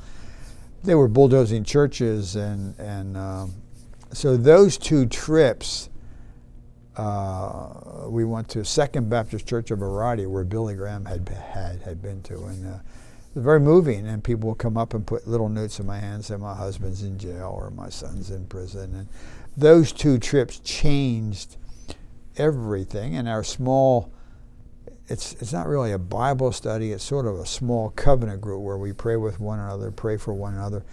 They 0.83 0.95
were 0.95 1.09
bulldozing 1.09 1.65
churches, 1.65 2.37
and 2.37 2.79
and 2.79 3.17
um, 3.17 3.55
so 4.13 4.37
those 4.37 4.77
two 4.77 5.07
trips. 5.07 5.89
Uh, 6.97 8.07
we 8.07 8.25
went 8.25 8.49
to 8.49 8.65
Second 8.65 9.11
Baptist 9.11 9.49
Church 9.49 9.73
of 9.73 9.81
Oradea, 9.81 10.31
where 10.31 10.45
Billy 10.45 10.77
Graham 10.77 11.07
had 11.07 11.29
had 11.29 11.83
had 11.83 12.01
been 12.01 12.23
to, 12.23 12.45
and 12.45 12.67
uh, 12.75 12.79
very 13.35 13.59
moving. 13.59 14.07
And 14.07 14.23
people 14.23 14.51
would 14.51 14.59
come 14.59 14.77
up 14.77 14.95
and 14.95 15.05
put 15.05 15.27
little 15.27 15.49
notes 15.49 15.81
in 15.81 15.87
my 15.87 15.99
hands, 15.99 16.29
that 16.29 16.39
my 16.39 16.55
husband's 16.55 17.03
in 17.03 17.19
jail 17.19 17.53
or 17.57 17.71
my 17.71 17.89
son's 17.89 18.31
in 18.31 18.47
prison. 18.47 18.95
And 18.95 19.09
those 19.57 19.91
two 19.91 20.19
trips 20.19 20.61
changed 20.61 21.57
everything. 22.37 23.17
And 23.17 23.29
our 23.29 23.45
small, 23.45 24.13
it's, 25.09 25.33
it's 25.35 25.53
not 25.53 25.67
really 25.67 25.93
a 25.93 25.99
Bible 25.99 26.53
study, 26.53 26.93
it's 26.93 27.05
sort 27.05 27.27
of 27.27 27.37
a 27.37 27.47
small 27.47 27.91
covenant 27.91 28.41
group 28.41 28.63
where 28.63 28.79
we 28.79 28.93
pray 28.93 29.17
with 29.17 29.41
one 29.41 29.59
another, 29.59 29.91
pray 29.91 30.17
for 30.17 30.33
one 30.33 30.55
another. 30.55 30.85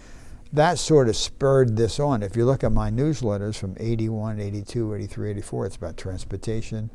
That 0.52 0.78
sort 0.78 1.08
of 1.08 1.16
spurred 1.16 1.76
this 1.76 1.98
on. 1.98 2.22
If 2.22 2.36
you 2.36 2.44
look 2.44 2.62
at 2.62 2.72
my 2.72 2.90
newsletters 2.90 3.56
from 3.56 3.74
81, 3.80 4.38
82, 4.38 4.94
83, 4.94 5.30
84, 5.30 5.66
it's 5.66 5.76
about 5.76 5.96
transportation, 5.96 6.90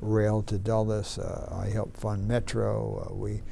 rail 0.00 0.42
to 0.42 0.56
Dulles. 0.56 1.18
Uh, 1.18 1.64
I 1.64 1.70
help 1.70 1.96
fund 1.96 2.28
Metro. 2.28 3.08
Uh, 3.08 3.14
we 3.14 3.42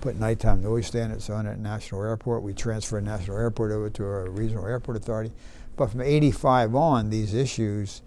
put 0.00 0.16
nighttime 0.16 0.62
noise 0.62 0.86
standards 0.86 1.28
on 1.28 1.46
at 1.46 1.58
National 1.58 2.02
Airport. 2.02 2.42
We 2.42 2.54
transfer 2.54 3.00
National 3.00 3.36
Airport 3.36 3.72
over 3.72 3.90
to 3.90 4.04
a 4.04 4.30
regional 4.30 4.66
airport 4.66 4.96
authority. 4.96 5.32
But 5.76 5.90
from 5.90 6.02
85 6.02 6.74
on, 6.74 7.10
these 7.10 7.34
issues 7.34 8.02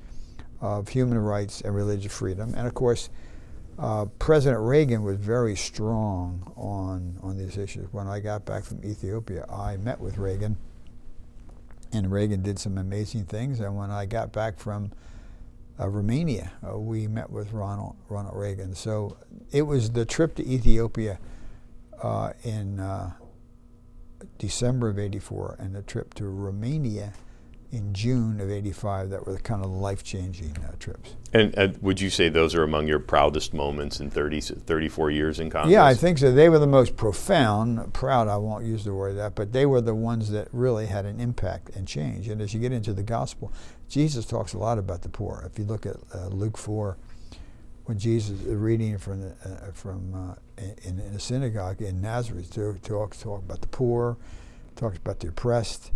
of 0.63 0.87
human 0.87 1.19
rights 1.19 1.59
and 1.59 1.75
religious 1.75 2.13
freedom. 2.13 2.53
And 2.55 2.65
of 2.65 2.73
course, 2.73 3.09
uh, 3.77 4.05
President 4.17 4.61
Reagan 4.61 5.03
was 5.03 5.17
very 5.17 5.57
strong 5.57 6.53
on, 6.55 7.19
on 7.21 7.37
these 7.37 7.57
issues. 7.57 7.91
When 7.91 8.07
I 8.07 8.21
got 8.21 8.45
back 8.45 8.63
from 8.63 8.83
Ethiopia, 8.85 9.45
I 9.51 9.75
met 9.75 9.99
with 9.99 10.17
Reagan, 10.17 10.55
and 11.91 12.09
Reagan 12.09 12.43
did 12.43 12.59
some 12.59 12.77
amazing 12.77 13.25
things. 13.25 13.59
And 13.59 13.75
when 13.75 13.91
I 13.91 14.05
got 14.05 14.31
back 14.31 14.57
from 14.57 14.93
uh, 15.77 15.89
Romania, 15.89 16.53
uh, 16.65 16.79
we 16.79 17.07
met 17.07 17.29
with 17.29 17.51
Ronald, 17.51 17.97
Ronald 18.07 18.37
Reagan. 18.37 18.73
So 18.73 19.17
it 19.51 19.63
was 19.63 19.91
the 19.91 20.05
trip 20.05 20.33
to 20.35 20.47
Ethiopia 20.47 21.19
uh, 22.01 22.31
in 22.43 22.79
uh, 22.79 23.11
December 24.37 24.87
of 24.87 24.97
84 24.97 25.57
and 25.59 25.75
the 25.75 25.81
trip 25.81 26.13
to 26.13 26.25
Romania 26.25 27.11
in 27.73 27.91
June 27.91 28.39
of 28.39 28.51
85 28.51 29.09
that 29.09 29.25
were 29.25 29.35
kind 29.39 29.65
of 29.65 29.71
life 29.71 30.03
changing 30.03 30.55
uh, 30.63 30.73
trips. 30.77 31.15
And 31.33 31.57
uh, 31.57 31.69
would 31.81 31.99
you 31.99 32.11
say 32.11 32.29
those 32.29 32.53
are 32.53 32.61
among 32.61 32.87
your 32.87 32.99
proudest 32.99 33.51
moments 33.51 33.99
in 33.99 34.11
30, 34.11 34.41
34 34.41 35.09
years 35.09 35.39
in 35.39 35.49
Congress? 35.49 35.71
Yeah, 35.71 35.83
I 35.83 35.95
think 35.95 36.19
so. 36.19 36.31
They 36.31 36.49
were 36.49 36.59
the 36.59 36.67
most 36.67 36.95
profound. 36.95 37.91
Proud, 37.91 38.27
I 38.27 38.37
won't 38.37 38.63
use 38.63 38.83
the 38.83 38.93
word 38.93 39.17
that, 39.17 39.33
but 39.33 39.53
they 39.53 39.65
were 39.65 39.81
the 39.81 39.95
ones 39.95 40.29
that 40.29 40.49
really 40.51 40.85
had 40.85 41.05
an 41.05 41.19
impact 41.19 41.71
and 41.75 41.87
change. 41.87 42.29
And 42.29 42.41
as 42.41 42.53
you 42.53 42.59
get 42.59 42.71
into 42.71 42.93
the 42.93 43.01
gospel, 43.01 43.51
Jesus 43.89 44.23
talks 44.23 44.53
a 44.53 44.59
lot 44.59 44.77
about 44.77 45.01
the 45.01 45.09
poor. 45.09 45.43
If 45.51 45.57
you 45.57 45.65
look 45.65 45.87
at 45.87 45.95
uh, 46.13 46.27
Luke 46.27 46.59
4, 46.59 46.95
when 47.85 47.97
Jesus 47.97 48.39
is 48.39 48.55
reading 48.55 48.99
from 48.99 49.21
the, 49.21 49.35
uh, 49.43 49.71
from 49.73 50.13
uh, 50.13 50.35
in, 50.83 50.99
in, 50.99 51.15
a 51.15 51.19
synagogue 51.19 51.81
in 51.81 52.01
Nazareth, 52.01 52.53
talks 52.83 53.17
talk 53.17 53.39
about 53.39 53.61
the 53.61 53.67
poor, 53.67 54.15
talks 54.75 54.97
about 54.97 55.19
the 55.21 55.29
oppressed 55.29 55.91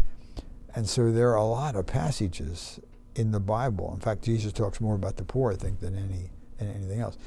and 0.78 0.88
so 0.88 1.12
there 1.12 1.32
are 1.32 1.38
a 1.38 1.44
lot 1.44 1.76
of 1.76 1.88
passages 1.88 2.80
in 3.16 3.32
the 3.32 3.40
Bible. 3.40 3.92
In 3.96 4.00
fact, 4.00 4.22
Jesus 4.22 4.54
talks 4.54 4.80
more 4.80 4.94
about 4.94 5.18
the 5.18 5.24
poor, 5.24 5.52
I 5.52 5.56
think, 5.56 5.80
than 5.80 5.96
any 5.96 6.30
than 6.60 6.72
anything 6.72 7.00
else. 7.00 7.18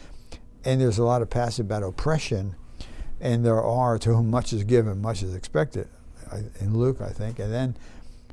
And 0.64 0.80
there's 0.80 0.98
a 0.98 1.02
lot 1.02 1.20
of 1.20 1.30
passages 1.30 1.58
about 1.58 1.82
oppression, 1.82 2.54
and 3.20 3.44
there 3.44 3.60
are 3.60 3.98
to 3.98 4.14
whom 4.14 4.30
much 4.30 4.52
is 4.52 4.62
given, 4.62 5.02
much 5.02 5.24
is 5.24 5.34
expected, 5.34 5.88
in 6.60 6.78
Luke, 6.78 7.00
I 7.00 7.08
think. 7.08 7.40
And 7.40 7.52
then 7.52 7.76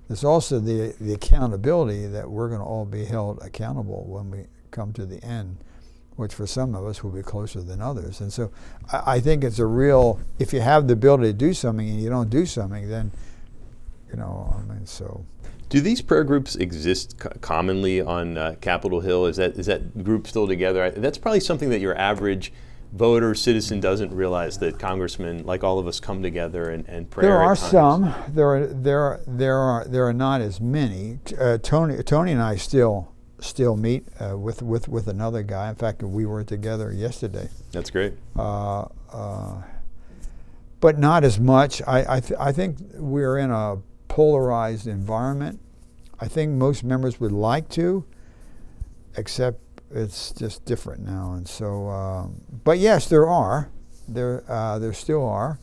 there's 0.07 0.23
also 0.23 0.59
the 0.59 0.93
the 1.01 1.15
accountability 1.15 2.05
that 2.05 2.29
we're 2.29 2.49
going 2.49 2.61
to 2.61 2.67
all 2.67 2.85
be 2.85 3.05
held 3.05 3.41
accountable 3.41 4.03
when 4.07 4.29
we 4.29 4.45
come 4.69 4.93
to 4.93 5.05
the 5.07 5.23
end, 5.25 5.57
which 6.15 6.35
for 6.35 6.45
some 6.45 6.75
of 6.75 6.85
us 6.85 7.03
will 7.03 7.09
be 7.09 7.23
closer 7.23 7.63
than 7.63 7.81
others. 7.81 8.21
And 8.21 8.31
so 8.31 8.51
I, 8.93 9.13
I 9.15 9.19
think 9.19 9.43
it's 9.43 9.57
a 9.57 9.65
real. 9.65 10.19
If 10.37 10.53
you 10.53 10.61
have 10.61 10.85
the 10.85 10.93
ability 10.93 11.29
to 11.29 11.33
do 11.33 11.55
something 11.55 11.89
and 11.89 11.99
you 11.99 12.07
don't 12.07 12.29
do 12.29 12.45
something, 12.45 12.87
then 12.87 13.11
you 14.09 14.17
know, 14.17 14.53
I 14.57 14.73
mean, 14.73 14.85
so. 14.85 15.25
Do 15.69 15.81
these 15.81 16.01
prayer 16.01 16.23
groups 16.23 16.55
exist 16.55 17.17
co- 17.19 17.29
commonly 17.41 17.99
on 18.01 18.37
uh, 18.37 18.55
Capitol 18.61 19.01
Hill? 19.01 19.25
Is 19.25 19.35
that 19.37 19.57
is 19.57 19.65
that 19.65 20.03
group 20.03 20.27
still 20.27 20.47
together? 20.47 20.89
That's 20.91 21.17
probably 21.17 21.41
something 21.41 21.69
that 21.71 21.81
your 21.81 21.97
average 21.97 22.53
voter 22.93 23.35
citizen 23.35 23.79
doesn't 23.79 24.13
realize 24.13 24.57
that 24.59 24.79
congressmen, 24.79 25.45
like 25.45 25.63
all 25.63 25.77
of 25.77 25.87
us, 25.87 25.99
come 25.99 26.23
together 26.23 26.69
and, 26.69 26.87
and 26.87 27.09
pray. 27.09 27.23
There 27.23 27.37
are 27.37 27.55
some. 27.55 28.13
There 28.29 28.47
are 28.47 28.67
there 28.67 28.99
are 29.01 29.19
there 29.27 29.57
are 29.57 29.85
there 29.85 30.05
are 30.07 30.13
not 30.13 30.41
as 30.41 30.61
many. 30.61 31.19
Uh, 31.39 31.57
Tony 31.57 32.01
Tony 32.03 32.31
and 32.31 32.41
I 32.41 32.55
still 32.55 33.13
still 33.39 33.75
meet 33.75 34.07
uh, 34.19 34.37
with 34.37 34.61
with 34.61 34.87
with 34.87 35.07
another 35.07 35.43
guy. 35.43 35.69
In 35.69 35.75
fact, 35.75 36.01
we 36.01 36.25
were 36.25 36.43
together 36.43 36.91
yesterday. 36.91 37.49
That's 37.71 37.89
great. 37.89 38.13
Uh, 38.37 38.85
uh 39.11 39.61
but 40.79 40.99
not 40.99 41.23
as 41.23 41.39
much. 41.39 41.81
I 41.87 42.17
I, 42.17 42.19
th- 42.19 42.39
I 42.39 42.51
think 42.51 42.77
we're 42.93 43.37
in 43.37 43.51
a 43.51 43.77
polarized 44.17 44.87
environment. 44.87 45.59
I 46.19 46.27
think 46.27 46.51
most 46.53 46.83
members 46.83 47.19
would 47.19 47.31
like 47.31 47.69
to, 47.69 48.03
except 49.15 49.59
it's 49.91 50.31
just 50.31 50.65
different 50.65 51.05
now. 51.05 51.33
And 51.33 51.47
so, 51.47 51.87
um, 51.89 52.41
but 52.63 52.79
yes, 52.79 53.07
there 53.07 53.27
are. 53.27 53.69
There, 54.07 54.43
uh, 54.49 54.79
there 54.79 54.91
still 54.93 55.23
are, 55.23 55.59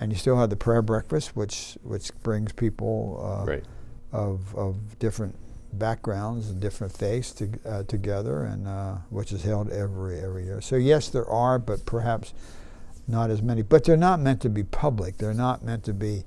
and 0.00 0.10
you 0.10 0.16
still 0.16 0.38
have 0.38 0.48
the 0.48 0.56
prayer 0.56 0.80
breakfast, 0.80 1.36
which 1.36 1.76
which 1.82 2.10
brings 2.22 2.52
people 2.52 3.20
uh, 3.20 3.44
right. 3.44 3.64
of 4.12 4.54
of 4.54 4.98
different 4.98 5.36
backgrounds 5.74 6.48
and 6.48 6.60
different 6.60 6.96
faiths 6.96 7.32
to, 7.32 7.50
uh, 7.66 7.82
together, 7.82 8.44
and 8.44 8.66
uh, 8.66 8.94
which 9.10 9.30
is 9.30 9.42
held 9.42 9.70
every 9.70 10.20
every 10.20 10.44
year. 10.44 10.62
So 10.62 10.76
yes, 10.76 11.10
there 11.10 11.28
are, 11.28 11.58
but 11.58 11.84
perhaps 11.84 12.32
not 13.06 13.28
as 13.28 13.42
many. 13.42 13.60
But 13.60 13.84
they're 13.84 13.98
not 13.98 14.20
meant 14.20 14.40
to 14.40 14.48
be 14.48 14.62
public. 14.62 15.18
They're 15.18 15.34
not 15.34 15.62
meant 15.62 15.84
to 15.84 15.92
be 15.92 16.24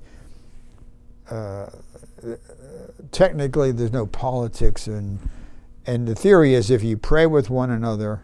uh, 1.30 1.70
technically 3.12 3.72
there's 3.72 3.92
no 3.92 4.06
politics 4.06 4.86
and 4.86 5.18
and 5.86 6.06
the 6.06 6.14
theory 6.14 6.54
is 6.54 6.70
if 6.70 6.82
you 6.82 6.96
pray 6.98 7.26
with 7.26 7.48
one 7.48 7.70
another, 7.70 8.22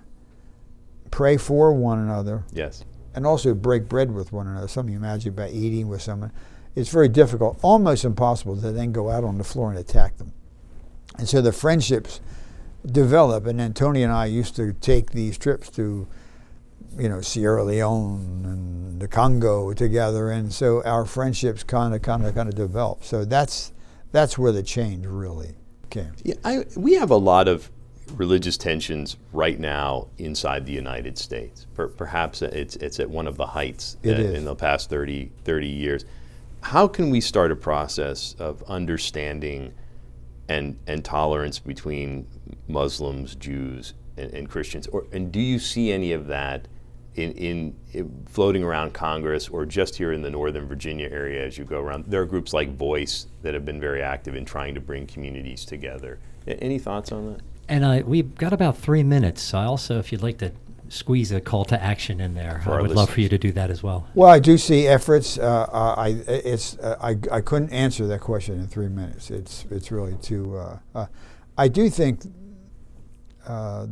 pray 1.11 1.37
for 1.38 1.73
one 1.73 1.99
another. 1.99 2.45
Yes. 2.53 2.85
and 3.14 3.25
also 3.27 3.55
break 3.55 3.88
bread 3.88 4.12
with 4.12 4.33
one 4.33 4.47
another. 4.47 4.69
Something 4.69 4.93
you 4.93 4.99
imagine 4.99 5.35
by 5.35 5.49
eating 5.49 5.88
with 5.88 6.03
someone. 6.03 6.33
It's 6.75 6.88
very 6.90 7.09
difficult, 7.09 7.59
almost 7.62 8.05
impossible, 8.05 8.61
to 8.61 8.73
then 8.73 8.90
go 8.93 9.09
out 9.11 9.23
on 9.25 9.38
the 9.38 9.45
floor 9.45 9.71
and 9.71 9.79
attack 9.79 10.17
them. 10.19 10.33
And 11.17 11.29
so 11.29 11.40
the 11.40 11.53
friendships 11.53 12.21
develop. 12.85 13.47
And 13.47 13.61
then 13.61 13.73
Tony 13.73 14.03
and 14.03 14.12
I 14.12 14.27
used 14.27 14.57
to 14.57 14.73
take 14.73 15.12
these 15.12 15.38
trips 15.38 15.71
to, 15.71 16.09
you 16.98 17.09
know, 17.09 17.20
Sierra 17.20 17.64
Leone 17.64 18.42
and 18.44 19.00
the 19.00 19.09
Congo 19.09 19.72
together, 19.72 20.30
and 20.30 20.52
so 20.52 20.83
our 20.85 21.04
friendships 21.04 21.62
kind 21.62 21.94
of, 21.94 22.02
kind 22.02 22.24
of, 22.24 22.35
kind 22.35 22.48
of 22.48 22.54
developed. 22.54 23.04
So 23.04 23.24
that's 23.24 23.72
that's 24.12 24.38
where 24.38 24.52
the 24.52 24.62
change 24.62 25.07
really 25.07 25.57
came. 25.90 26.12
Yeah, 26.22 26.35
I, 26.44 26.64
we 26.76 26.94
have 26.94 27.11
a 27.11 27.16
lot 27.16 27.48
of 27.48 27.70
religious 28.12 28.57
tensions 28.57 29.16
right 29.33 29.59
now 29.59 30.09
inside 30.18 30.66
the 30.66 30.72
United 30.72 31.18
States. 31.18 31.66
Per, 31.74 31.88
perhaps 31.88 32.42
it's, 32.42 32.76
it's 32.76 33.00
at 33.00 33.09
one 33.09 33.26
of 33.26 33.37
the 33.37 33.46
heights 33.46 33.96
uh, 34.04 34.11
in 34.11 34.44
the 34.44 34.54
past 34.54 34.90
30, 34.90 35.33
30 35.44 35.66
years. 35.66 36.04
How 36.61 36.87
can 36.87 37.11
we 37.11 37.20
start 37.20 37.50
a 37.50 37.57
process 37.57 38.35
of 38.38 38.62
understanding 38.64 39.72
and, 40.48 40.78
and 40.87 41.04
tolerance 41.04 41.59
between 41.59 42.26
Muslims, 42.68 43.35
Jews, 43.35 43.94
and, 44.16 44.33
and 44.33 44.48
Christians? 44.48 44.87
Or, 44.88 45.07
and 45.12 45.33
do 45.33 45.40
you 45.40 45.59
see 45.59 45.92
any 45.92 46.12
of 46.12 46.26
that 46.28 46.68
in, 47.14 47.33
in, 47.33 47.77
in, 47.92 48.27
floating 48.29 48.62
around 48.62 48.92
Congress 48.92 49.48
or 49.48 49.64
just 49.64 49.96
here 49.96 50.12
in 50.12 50.22
the 50.22 50.31
Northern 50.31 50.66
Virginia 50.66 51.09
area 51.11 51.44
as 51.44 51.57
you 51.57 51.64
go 51.64 51.81
around? 51.81 52.07
There 52.07 52.20
are 52.20 52.27
groups 52.27 52.53
like 52.53 52.74
Voice 52.77 53.27
that 53.42 53.55
have 53.55 53.64
been 53.64 53.81
very 53.81 54.03
active 54.03 54.35
in 54.35 54.44
trying 54.44 54.74
to 54.74 54.81
bring 54.81 55.07
communities 55.07 55.64
together. 55.64 56.18
Any 56.46 56.79
thoughts 56.79 57.12
on 57.12 57.33
that? 57.33 57.40
And 57.68 57.85
I, 57.85 58.03
we've 58.03 58.35
got 58.35 58.53
about 58.53 58.77
three 58.77 59.03
minutes. 59.03 59.42
So 59.42 59.59
I 59.59 59.64
also, 59.64 59.98
if 59.98 60.12
you'd 60.12 60.22
like 60.22 60.38
to 60.38 60.53
squeeze 60.88 61.33
a 61.33 61.40
call 61.40 61.64
to 61.66 61.83
action 61.83 62.20
in 62.20 62.35
there, 62.35 62.62
I 62.64 62.68
would 62.68 62.83
listeners. 62.83 62.96
love 62.96 63.11
for 63.11 63.20
you 63.20 63.29
to 63.29 63.38
do 63.38 63.53
that 63.53 63.70
as 63.70 63.83
well. 63.83 64.09
Well, 64.14 64.31
I 64.31 64.38
do 64.38 64.59
see 64.59 64.87
efforts. 64.87 65.38
Uh, 65.38 65.66
uh, 65.72 65.94
I 65.96 66.09
it's 66.29 66.79
uh, 66.79 66.96
I, 67.00 67.16
I 67.33 67.40
couldn't 67.40 67.72
answer 67.72 68.07
that 68.07 68.20
question 68.20 68.61
in 68.61 68.66
three 68.66 68.88
minutes. 68.88 69.31
It's 69.31 69.64
it's 69.70 69.90
really 69.90 70.16
too. 70.16 70.57
Uh, 70.57 70.79
uh, 70.94 71.07
I 71.57 71.68
do 71.68 71.88
think 71.88 72.20
uh, 73.46 73.87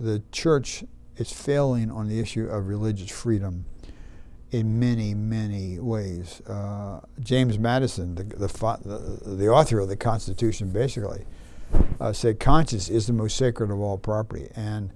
the 0.00 0.22
church 0.32 0.84
is 1.16 1.32
failing 1.32 1.90
on 1.90 2.08
the 2.08 2.20
issue 2.20 2.46
of 2.46 2.68
religious 2.68 3.10
freedom 3.10 3.64
in 4.50 4.78
many, 4.78 5.14
many 5.14 5.78
ways. 5.78 6.40
Uh, 6.46 7.00
James 7.20 7.58
Madison, 7.58 8.14
the, 8.14 8.24
the, 8.24 9.20
the, 9.24 9.48
author 9.48 9.80
of 9.80 9.88
the 9.88 9.96
Constitution, 9.96 10.70
basically 10.70 11.24
uh, 12.00 12.12
said 12.12 12.38
conscience 12.38 12.88
is 12.88 13.06
the 13.06 13.12
most 13.12 13.36
sacred 13.36 13.70
of 13.70 13.80
all 13.80 13.98
property. 13.98 14.48
And 14.54 14.90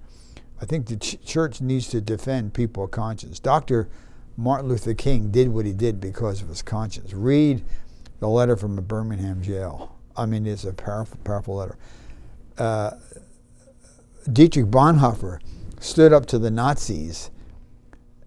I 0.61 0.65
think 0.65 0.87
the 0.87 0.95
ch- 0.95 1.23
church 1.25 1.59
needs 1.59 1.87
to 1.89 2.01
defend 2.01 2.53
people's 2.53 2.91
conscience. 2.91 3.39
Dr. 3.39 3.89
Martin 4.37 4.69
Luther 4.69 4.93
King 4.93 5.31
did 5.31 5.49
what 5.49 5.65
he 5.65 5.73
did 5.73 5.99
because 5.99 6.41
of 6.41 6.47
his 6.47 6.61
conscience. 6.61 7.13
Read 7.13 7.63
the 8.19 8.29
letter 8.29 8.55
from 8.55 8.75
the 8.75 8.81
Birmingham 8.81 9.41
jail. 9.41 9.95
I 10.15 10.25
mean, 10.25 10.45
it's 10.45 10.63
a 10.63 10.73
powerful, 10.73 11.19
powerful 11.23 11.55
letter. 11.55 11.77
Uh, 12.57 12.91
Dietrich 14.31 14.67
Bonhoeffer 14.67 15.39
stood 15.81 16.13
up 16.13 16.27
to 16.27 16.39
the 16.39 16.51
Nazis, 16.51 17.31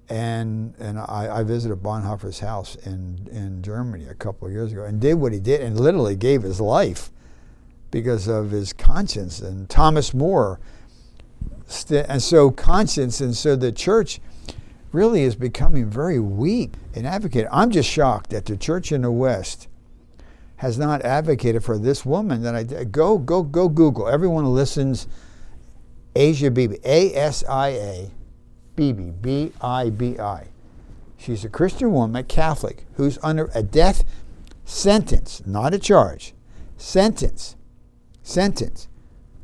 and 0.08 0.74
and 0.78 0.98
I, 0.98 1.38
I, 1.38 1.42
visited 1.44 1.82
Bonhoeffer's 1.82 2.40
house 2.40 2.74
in 2.84 3.28
in 3.30 3.62
Germany 3.62 4.06
a 4.06 4.14
couple 4.14 4.46
of 4.46 4.52
years 4.52 4.72
ago, 4.72 4.84
and 4.84 5.00
did 5.00 5.14
what 5.14 5.32
he 5.32 5.40
did, 5.40 5.62
and 5.62 5.80
literally 5.80 6.16
gave 6.16 6.42
his 6.42 6.60
life 6.60 7.10
because 7.90 8.28
of 8.28 8.50
his 8.50 8.72
conscience. 8.72 9.40
And 9.40 9.70
Thomas 9.70 10.12
More, 10.12 10.60
st- 11.66 12.06
and 12.08 12.22
so 12.22 12.50
conscience, 12.50 13.20
and 13.20 13.34
so 13.34 13.56
the 13.56 13.72
church 13.72 14.20
really 14.92 15.22
is 15.22 15.36
becoming 15.36 15.88
very 15.88 16.18
weak 16.18 16.74
in 16.92 17.06
advocating. 17.06 17.48
I'm 17.50 17.70
just 17.70 17.88
shocked 17.88 18.30
that 18.30 18.44
the 18.44 18.56
church 18.56 18.92
in 18.92 19.02
the 19.02 19.10
West 19.12 19.68
has 20.56 20.78
not 20.78 21.02
advocated 21.02 21.64
for 21.64 21.78
this 21.78 22.04
woman 22.04 22.42
that 22.42 22.54
I 22.54 22.64
go 22.64 23.16
go 23.16 23.42
go 23.42 23.68
Google. 23.68 24.08
Everyone 24.08 24.44
listens. 24.44 25.06
Asia 26.14 26.50
Bibi, 26.50 26.78
A 26.84 27.14
S 27.14 27.44
I 27.48 27.68
A 27.68 28.10
Bibi, 28.76 29.10
B 29.10 29.52
I 29.60 29.90
B 29.90 30.18
I. 30.18 30.48
She's 31.16 31.44
a 31.44 31.48
Christian 31.48 31.92
woman, 31.92 32.16
a 32.16 32.22
Catholic, 32.22 32.86
who's 32.94 33.18
under 33.22 33.50
a 33.54 33.62
death 33.62 34.04
sentence, 34.64 35.42
not 35.46 35.74
a 35.74 35.78
charge, 35.78 36.34
sentence 36.76 37.56
sentence 38.22 38.88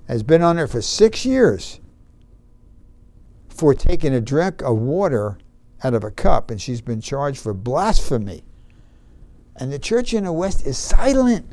has 0.09 0.23
been 0.25 0.43
on 0.43 0.57
her 0.57 0.67
for 0.67 0.83
six 0.83 1.25
years 1.25 1.79
for 3.49 3.75
taking 3.75 4.13
a 4.13 4.21
drink 4.21 4.63
of 4.63 4.79
water 4.79 5.39
out 5.85 5.95
of 5.95 6.03
a 6.03 6.11
cup, 6.11 6.51
and 6.51 6.61
she's 6.61 6.81
been 6.81 7.01
charged 7.01 7.39
for 7.39 7.55
blasphemy. 7.55 8.43
And 9.55 9.73
the 9.73 9.79
church 9.79 10.13
in 10.15 10.25
the 10.25 10.33
West 10.33 10.67
is 10.67 10.79
silent. 10.79 11.53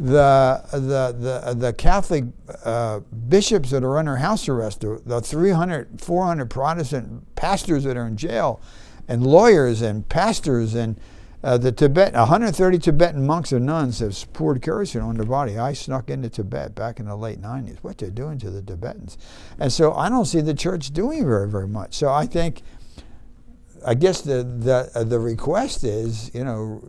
The, 0.00 0.62
the, 0.72 1.48
the, 1.48 1.54
the 1.54 1.72
Catholic 1.72 2.24
uh, 2.64 3.00
bishops 3.28 3.70
that 3.70 3.82
are 3.82 3.98
under 3.98 4.16
house 4.16 4.48
arrest, 4.48 4.80
the 4.80 5.20
300, 5.20 6.00
400 6.00 6.48
Protestant 6.48 7.34
pastors 7.34 7.84
that 7.84 7.96
are 7.96 8.06
in 8.06 8.16
jail, 8.16 8.60
and 9.08 9.26
lawyers 9.26 9.82
and 9.82 10.08
pastors 10.08 10.74
and 10.74 10.96
uh, 11.42 11.56
the 11.56 11.70
Tibet, 11.70 12.14
130 12.14 12.78
Tibetan 12.78 13.24
monks 13.24 13.52
and 13.52 13.64
nuns 13.64 14.00
have 14.00 14.32
poured 14.32 14.60
kerosene 14.60 15.02
on 15.02 15.16
their 15.16 15.26
body. 15.26 15.56
I 15.56 15.72
snuck 15.72 16.10
into 16.10 16.28
Tibet 16.28 16.74
back 16.74 16.98
in 16.98 17.06
the 17.06 17.14
late 17.14 17.40
90s. 17.40 17.78
What 17.82 17.98
they're 17.98 18.10
doing 18.10 18.38
to 18.40 18.50
the 18.50 18.60
Tibetans, 18.60 19.16
and 19.58 19.72
so 19.72 19.94
I 19.94 20.08
don't 20.08 20.24
see 20.24 20.40
the 20.40 20.54
church 20.54 20.90
doing 20.90 21.24
very 21.24 21.48
very 21.48 21.68
much. 21.68 21.94
So 21.94 22.08
I 22.08 22.26
think, 22.26 22.62
I 23.86 23.94
guess 23.94 24.20
the 24.20 24.42
the 24.42 24.90
uh, 24.94 25.04
the 25.04 25.20
request 25.20 25.84
is 25.84 26.34
you 26.34 26.42
know, 26.42 26.82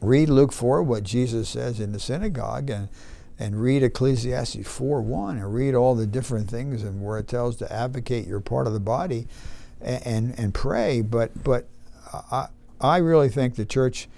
read 0.00 0.28
Luke 0.28 0.52
4, 0.52 0.82
what 0.82 1.02
Jesus 1.02 1.48
says 1.48 1.80
in 1.80 1.92
the 1.92 2.00
synagogue, 2.00 2.70
and 2.70 2.88
and 3.40 3.60
read 3.60 3.82
Ecclesiastes 3.82 4.68
4 4.68 5.00
1 5.00 5.38
and 5.38 5.54
read 5.54 5.74
all 5.74 5.94
the 5.94 6.06
different 6.06 6.48
things 6.50 6.82
and 6.82 7.02
where 7.02 7.18
it 7.18 7.26
tells 7.26 7.56
to 7.56 7.72
advocate 7.72 8.26
your 8.26 8.38
part 8.38 8.66
of 8.66 8.74
the 8.74 8.80
body 8.80 9.26
and, 9.80 10.06
and, 10.06 10.38
and 10.38 10.54
pray. 10.54 11.00
But, 11.00 11.42
but 11.42 11.66
I, 12.30 12.48
I 12.78 12.98
really 12.98 13.30
think 13.30 13.56
the 13.56 13.64
church 13.64 14.08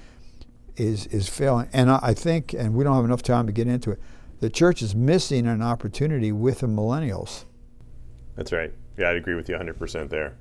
is 0.76 1.06
is 1.06 1.28
failing, 1.28 1.68
and 1.72 1.90
I, 1.90 2.00
I 2.02 2.14
think, 2.14 2.54
and 2.54 2.74
we 2.74 2.82
don't 2.82 2.96
have 2.96 3.04
enough 3.04 3.22
time 3.22 3.46
to 3.46 3.52
get 3.52 3.68
into 3.68 3.90
it. 3.90 4.00
The 4.40 4.50
church 4.50 4.82
is 4.82 4.94
missing 4.94 5.46
an 5.46 5.62
opportunity 5.62 6.32
with 6.32 6.60
the 6.60 6.66
millennials. 6.66 7.44
That's 8.34 8.50
right. 8.52 8.72
Yeah, 8.96 9.10
I'd 9.10 9.16
agree 9.16 9.34
with 9.34 9.48
you 9.48 9.54
100% 9.54 10.08
there. 10.08 10.34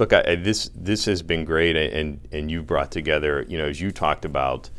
Look, 0.00 0.12
I, 0.12 0.34
this 0.34 0.70
this 0.74 1.04
has 1.04 1.22
been 1.22 1.44
great, 1.44 1.76
and 1.76 2.26
and 2.32 2.50
you 2.50 2.62
brought 2.62 2.90
together, 2.90 3.44
you 3.48 3.58
know, 3.58 3.66
as 3.66 3.80
you 3.80 3.92
talked 3.92 4.24
about. 4.24 4.70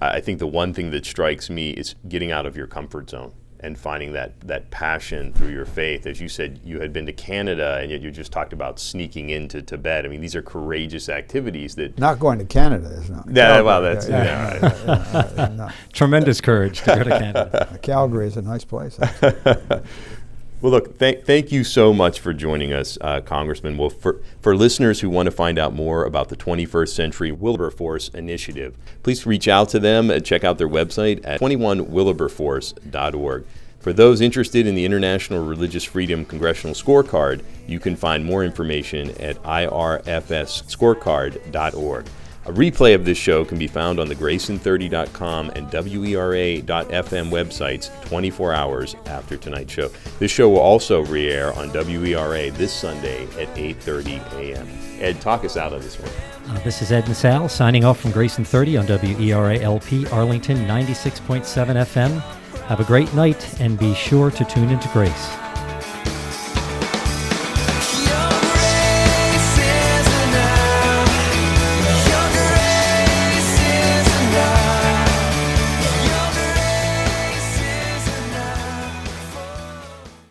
I 0.00 0.20
think 0.20 0.40
the 0.40 0.48
one 0.48 0.74
thing 0.74 0.90
that 0.90 1.06
strikes 1.06 1.48
me 1.48 1.70
is 1.70 1.94
getting 2.08 2.32
out 2.32 2.44
of 2.44 2.56
your 2.56 2.66
comfort 2.66 3.08
zone 3.08 3.32
and 3.62 3.78
finding 3.78 4.12
that 4.12 4.38
that 4.40 4.70
passion 4.70 5.32
through 5.32 5.50
your 5.50 5.64
faith. 5.64 6.06
As 6.06 6.20
you 6.20 6.28
said, 6.28 6.60
you 6.64 6.80
had 6.80 6.92
been 6.92 7.06
to 7.06 7.12
Canada, 7.12 7.78
and 7.80 7.90
yet 7.90 8.00
you 8.00 8.10
just 8.10 8.32
talked 8.32 8.52
about 8.52 8.80
sneaking 8.80 9.30
into 9.30 9.62
Tibet. 9.62 10.04
I 10.04 10.08
mean, 10.08 10.20
these 10.20 10.34
are 10.34 10.42
courageous 10.42 11.08
activities 11.08 11.76
that 11.76 11.98
not 11.98 12.18
going 12.18 12.38
to 12.40 12.44
Canada 12.44 12.88
is 12.88 13.08
not. 13.08 13.26
Yeah, 13.30 13.60
well, 13.60 13.80
that's 13.80 14.08
yeah, 14.08 14.58
yeah, 14.60 14.74
yeah, 14.84 15.32
yeah 15.36 15.48
no. 15.48 15.68
tremendous 15.92 16.40
courage 16.40 16.80
to 16.80 16.86
go 16.86 17.04
to 17.04 17.10
Canada. 17.10 17.78
Calgary 17.82 18.26
is 18.26 18.36
a 18.36 18.42
nice 18.42 18.64
place. 18.64 18.98
Well, 20.62 20.70
look, 20.70 20.98
th- 21.00 21.24
thank 21.24 21.50
you 21.50 21.64
so 21.64 21.92
much 21.92 22.20
for 22.20 22.32
joining 22.32 22.72
us, 22.72 22.96
uh, 23.00 23.20
Congressman 23.20 23.76
Wolf. 23.76 24.00
For, 24.00 24.20
for 24.40 24.54
listeners 24.54 25.00
who 25.00 25.10
want 25.10 25.26
to 25.26 25.32
find 25.32 25.58
out 25.58 25.74
more 25.74 26.04
about 26.04 26.28
the 26.28 26.36
21st 26.36 26.90
Century 26.90 27.32
Wilberforce 27.32 28.10
Initiative, 28.10 28.76
please 29.02 29.26
reach 29.26 29.48
out 29.48 29.70
to 29.70 29.80
them 29.80 30.08
and 30.08 30.24
check 30.24 30.44
out 30.44 30.58
their 30.58 30.68
website 30.68 31.20
at 31.24 31.40
21wilberforce.org. 31.40 33.44
For 33.80 33.92
those 33.92 34.20
interested 34.20 34.68
in 34.68 34.76
the 34.76 34.84
International 34.84 35.44
Religious 35.44 35.82
Freedom 35.82 36.24
Congressional 36.24 36.76
Scorecard, 36.76 37.42
you 37.66 37.80
can 37.80 37.96
find 37.96 38.24
more 38.24 38.44
information 38.44 39.10
at 39.20 39.42
irfsscorecard.org. 39.42 42.06
A 42.44 42.52
replay 42.52 42.96
of 42.96 43.04
this 43.04 43.18
show 43.18 43.44
can 43.44 43.56
be 43.56 43.68
found 43.68 44.00
on 44.00 44.08
the 44.08 44.16
Grayson30.com 44.16 45.50
and 45.50 45.70
WERA.FM 45.70 47.30
websites 47.30 48.04
24 48.06 48.52
hours 48.52 48.96
after 49.06 49.36
tonight's 49.36 49.72
show. 49.72 49.88
This 50.18 50.32
show 50.32 50.48
will 50.48 50.58
also 50.58 51.04
re-air 51.04 51.52
on 51.52 51.70
WERA 51.70 52.50
this 52.50 52.72
Sunday 52.72 53.26
at 53.40 53.48
8:30 53.54 54.32
a.m. 54.32 54.68
Ed, 55.00 55.20
talk 55.20 55.44
us 55.44 55.56
out 55.56 55.72
on 55.72 55.80
this 55.80 55.96
one. 56.00 56.10
Uh, 56.48 56.60
this 56.64 56.82
is 56.82 56.90
Ed 56.90 57.06
Nassau 57.06 57.46
signing 57.46 57.84
off 57.84 58.00
from 58.00 58.10
Grayson 58.10 58.44
30 58.44 58.76
on 58.76 58.86
WERA 58.86 59.60
LP 59.60 60.08
Arlington 60.08 60.56
96.7 60.66 61.44
FM. 61.44 62.20
Have 62.66 62.80
a 62.80 62.84
great 62.84 63.12
night 63.14 63.60
and 63.60 63.78
be 63.78 63.94
sure 63.94 64.32
to 64.32 64.44
tune 64.46 64.70
into 64.70 64.88
Grace. 64.88 65.51